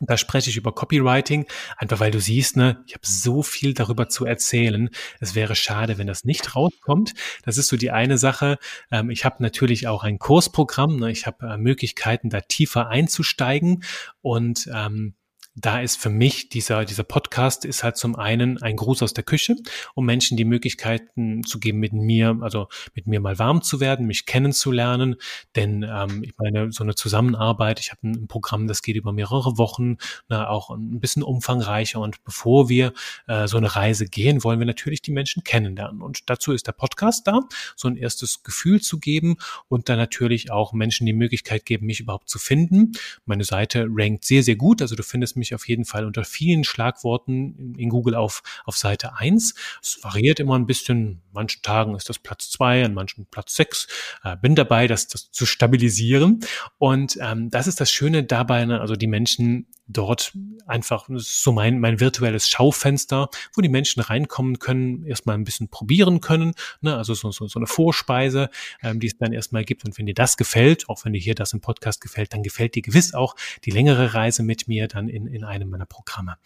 [0.00, 1.46] Da spreche ich über Copywriting,
[1.76, 4.90] einfach weil du siehst, ne, ich habe so viel darüber zu erzählen.
[5.20, 7.14] Es wäre schade, wenn das nicht rauskommt.
[7.42, 8.58] Das ist so die eine Sache.
[8.90, 10.98] Ähm, ich habe natürlich auch ein Kursprogramm.
[10.98, 13.82] Ne, ich habe äh, Möglichkeiten, da tiefer einzusteigen
[14.20, 15.14] und ähm,
[15.60, 19.24] da ist für mich dieser, dieser Podcast ist halt zum einen ein Gruß aus der
[19.24, 19.56] Küche,
[19.94, 24.06] um Menschen die Möglichkeiten zu geben, mit mir, also mit mir mal warm zu werden,
[24.06, 25.16] mich kennenzulernen.
[25.56, 29.12] Denn ähm, ich meine, so eine Zusammenarbeit, ich habe ein, ein, Programm, das geht über
[29.12, 29.96] mehrere Wochen,
[30.28, 32.00] na, auch ein bisschen umfangreicher.
[32.00, 32.92] Und bevor wir
[33.26, 36.02] äh, so eine Reise gehen, wollen wir natürlich die Menschen kennenlernen.
[36.02, 37.40] Und dazu ist der Podcast da,
[37.74, 39.36] so ein erstes Gefühl zu geben
[39.68, 42.92] und dann natürlich auch Menschen die Möglichkeit geben, mich überhaupt zu finden.
[43.24, 44.82] Meine Seite rankt sehr, sehr gut.
[44.82, 48.76] Also du findest mich mich auf jeden Fall unter vielen Schlagworten in Google auf, auf
[48.76, 49.54] Seite 1.
[49.82, 51.22] Es variiert immer ein bisschen.
[51.32, 53.88] manchen Tagen ist das Platz 2, an manchen Platz 6.
[54.24, 56.40] Äh, bin dabei, das, das zu stabilisieren.
[56.78, 58.80] Und ähm, das ist das Schöne dabei, ne?
[58.80, 60.32] also die Menschen dort
[60.66, 66.20] einfach so mein, mein virtuelles Schaufenster, wo die Menschen reinkommen können, erstmal ein bisschen probieren
[66.20, 66.94] können, ne?
[66.96, 68.50] also so, so, so eine Vorspeise,
[68.82, 69.86] ähm, die es dann erstmal gibt.
[69.86, 72.74] Und wenn dir das gefällt, auch wenn dir hier das im Podcast gefällt, dann gefällt
[72.74, 73.34] dir gewiss auch
[73.64, 76.36] die längere Reise mit mir dann in, in einem meiner Programme.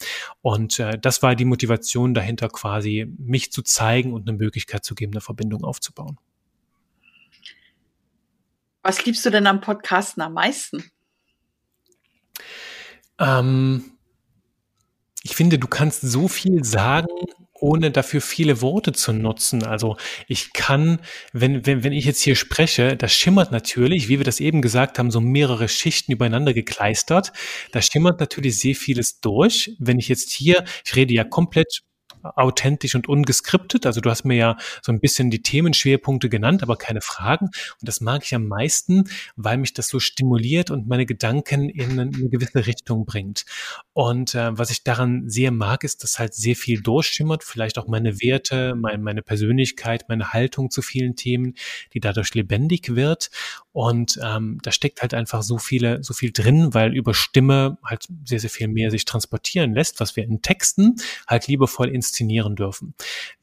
[0.40, 4.94] Und äh, das war die Motivation dahinter quasi, mich zu zeigen und eine Möglichkeit zu
[4.94, 6.18] geben, eine Verbindung aufzubauen.
[8.82, 10.84] Was liebst du denn am Podcasten am meisten?
[13.18, 13.92] Ähm,
[15.22, 17.08] ich finde, du kannst so viel sagen,
[17.62, 19.62] ohne dafür viele Worte zu nutzen.
[19.62, 19.96] Also
[20.26, 21.00] ich kann,
[21.32, 24.98] wenn, wenn, wenn ich jetzt hier spreche, das schimmert natürlich, wie wir das eben gesagt
[24.98, 27.32] haben, so mehrere Schichten übereinander gekleistert.
[27.70, 29.76] Da schimmert natürlich sehr vieles durch.
[29.78, 31.82] Wenn ich jetzt hier, ich rede ja komplett
[32.22, 33.86] authentisch und ungeskriptet.
[33.86, 37.46] Also du hast mir ja so ein bisschen die Themenschwerpunkte genannt, aber keine Fragen.
[37.46, 39.04] Und das mag ich am meisten,
[39.36, 43.44] weil mich das so stimuliert und meine Gedanken in eine gewisse Richtung bringt.
[43.92, 47.88] Und äh, was ich daran sehr mag, ist, dass halt sehr viel durchschimmert, vielleicht auch
[47.88, 51.54] meine Werte, mein, meine Persönlichkeit, meine Haltung zu vielen Themen,
[51.92, 53.30] die dadurch lebendig wird.
[53.72, 58.06] Und ähm, da steckt halt einfach so viele, so viel drin, weil über Stimme halt
[58.24, 60.96] sehr, sehr viel mehr sich transportieren lässt, was wir in Texten
[61.26, 62.94] halt liebevoll inszenieren dürfen.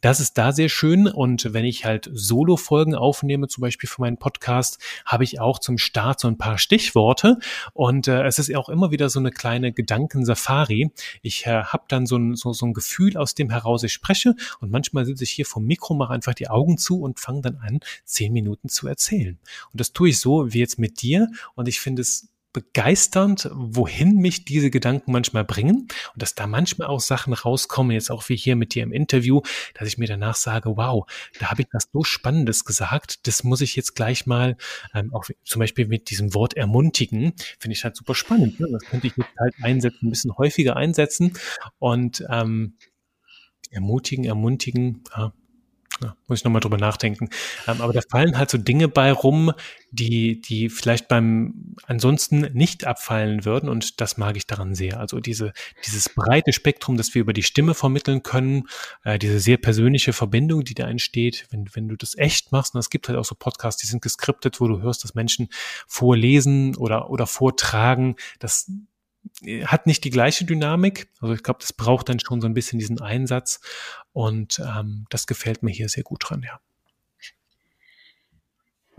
[0.01, 1.07] Das ist da sehr schön.
[1.07, 5.79] Und wenn ich halt Solo-Folgen aufnehme, zum Beispiel für meinen Podcast, habe ich auch zum
[5.79, 7.39] Start so ein paar Stichworte.
[7.73, 10.91] Und äh, es ist auch immer wieder so eine kleine Gedankensafari.
[11.23, 14.35] Ich äh, habe dann so ein, so, so ein Gefühl, aus dem heraus ich spreche.
[14.59, 17.57] Und manchmal sitze ich hier vom Mikro, mache einfach die Augen zu und fange dann
[17.57, 19.39] an, zehn Minuten zu erzählen.
[19.71, 21.29] Und das tue ich so wie jetzt mit dir.
[21.55, 26.87] Und ich finde es begeisternd, wohin mich diese Gedanken manchmal bringen und dass da manchmal
[26.87, 29.41] auch Sachen rauskommen, jetzt auch wie hier mit dir im Interview,
[29.75, 31.05] dass ich mir danach sage, wow,
[31.39, 34.57] da habe ich was so Spannendes gesagt, das muss ich jetzt gleich mal,
[34.95, 38.59] ähm, auch zum Beispiel mit diesem Wort ermutigen, finde ich halt super spannend.
[38.59, 38.67] Ne?
[38.71, 41.33] Das könnte ich jetzt halt einsetzen, ein bisschen häufiger einsetzen
[41.77, 42.77] und ähm,
[43.69, 45.33] ermutigen, ermutigen, ja,
[46.01, 47.29] ja, muss ich nochmal drüber nachdenken.
[47.67, 49.51] Ähm, aber da fallen halt so Dinge bei rum,
[49.91, 54.99] die, die vielleicht beim ansonsten nicht abfallen würden und das mag ich daran sehr.
[54.99, 55.53] Also diese,
[55.85, 58.67] dieses breite Spektrum, das wir über die Stimme vermitteln können,
[59.03, 62.75] äh, diese sehr persönliche Verbindung, die da entsteht, wenn, wenn du das echt machst.
[62.75, 65.49] Und es gibt halt auch so Podcasts, die sind geskriptet, wo du hörst, dass Menschen
[65.87, 68.15] vorlesen oder, oder vortragen.
[68.39, 68.71] Das,
[69.65, 71.09] hat nicht die gleiche Dynamik.
[71.21, 73.61] Also ich glaube, das braucht dann schon so ein bisschen diesen Einsatz.
[74.13, 76.59] Und ähm, das gefällt mir hier sehr gut dran, ja.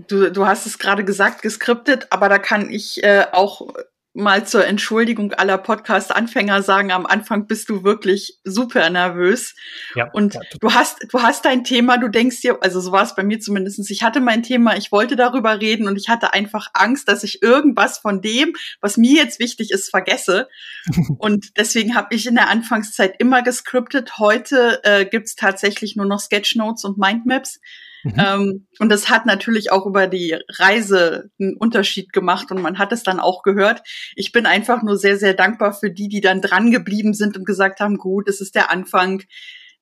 [0.09, 3.69] Du, du hast es gerade gesagt, geskriptet, aber da kann ich äh, auch
[4.13, 9.55] mal zur Entschuldigung aller Podcast-Anfänger sagen, am Anfang bist du wirklich super nervös.
[9.95, 13.05] Ja, und ja, du hast, du hast dein Thema, du denkst dir, also so war
[13.05, 13.91] es bei mir zumindestens.
[13.91, 17.43] ich hatte mein Thema, ich wollte darüber reden und ich hatte einfach Angst, dass ich
[17.43, 20.49] irgendwas von dem, was mir jetzt wichtig ist, vergesse.
[21.19, 24.19] und deswegen habe ich in der Anfangszeit immer gescriptet.
[24.19, 27.61] Heute äh, gibt's tatsächlich nur noch Sketchnotes und Mindmaps.
[28.03, 28.15] Mhm.
[28.17, 32.93] Ähm, und das hat natürlich auch über die Reise einen Unterschied gemacht und man hat
[32.93, 33.83] es dann auch gehört.
[34.15, 37.45] Ich bin einfach nur sehr, sehr dankbar für die, die dann dran geblieben sind und
[37.45, 39.23] gesagt haben, gut, es ist der Anfang.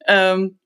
[0.06, 0.58] Ähm,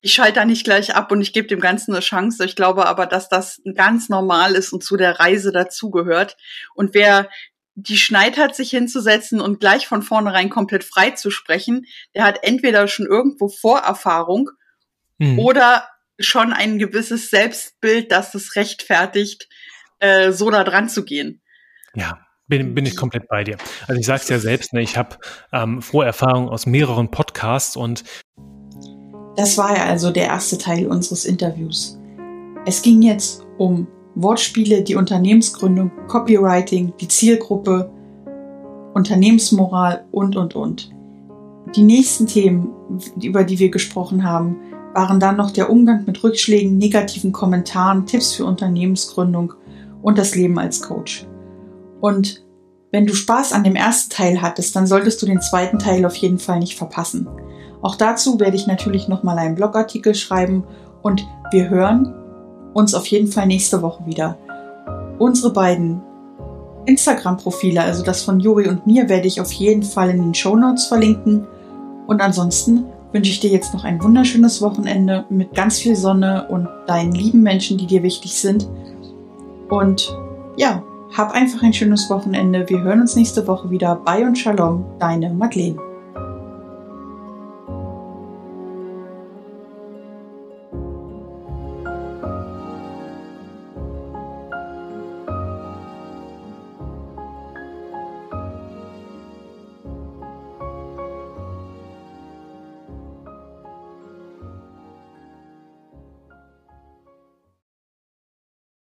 [0.00, 2.44] ich schalte da nicht gleich ab und ich gebe dem Ganzen eine Chance.
[2.44, 6.36] Ich glaube aber, dass das ganz normal ist und zu der Reise dazugehört.
[6.74, 7.28] Und wer
[7.74, 12.40] die Schneid hat, sich hinzusetzen und gleich von vornherein komplett frei zu sprechen, der hat
[12.42, 14.50] entweder schon irgendwo Vorerfahrung
[15.18, 15.38] mhm.
[15.38, 15.88] oder
[16.18, 19.48] schon ein gewisses Selbstbild, das es rechtfertigt,
[20.00, 21.40] äh, so da dran zu gehen.
[21.94, 23.56] Ja, bin, bin ich komplett bei dir.
[23.86, 25.16] Also ich sage es ja selbst, ne, ich habe
[25.52, 28.04] ähm, Vorerfahrung aus mehreren Podcasts und
[29.36, 31.98] das war ja also der erste Teil unseres Interviews.
[32.66, 37.88] Es ging jetzt um Wortspiele, die Unternehmensgründung, Copywriting, die Zielgruppe,
[38.94, 40.90] Unternehmensmoral und, und, und.
[41.76, 42.74] Die nächsten Themen,
[43.22, 44.58] über die wir gesprochen haben,
[44.98, 49.52] waren dann noch der Umgang mit Rückschlägen, negativen Kommentaren, Tipps für Unternehmensgründung
[50.02, 51.24] und das Leben als Coach.
[52.00, 52.44] Und
[52.90, 56.16] wenn du Spaß an dem ersten Teil hattest, dann solltest du den zweiten Teil auf
[56.16, 57.28] jeden Fall nicht verpassen.
[57.80, 60.64] Auch dazu werde ich natürlich nochmal einen Blogartikel schreiben
[61.02, 62.12] und wir hören
[62.74, 64.36] uns auf jeden Fall nächste Woche wieder.
[65.20, 66.02] Unsere beiden
[66.86, 70.56] Instagram-Profile, also das von Juri und mir, werde ich auf jeden Fall in den Show
[70.56, 71.46] Notes verlinken.
[72.08, 76.68] Und ansonsten wünsche ich dir jetzt noch ein wunderschönes Wochenende mit ganz viel Sonne und
[76.86, 78.68] deinen lieben Menschen, die dir wichtig sind.
[79.68, 80.16] Und
[80.56, 80.82] ja,
[81.16, 82.68] hab einfach ein schönes Wochenende.
[82.68, 83.96] Wir hören uns nächste Woche wieder.
[83.96, 85.87] Bye und Shalom, deine Madeleine.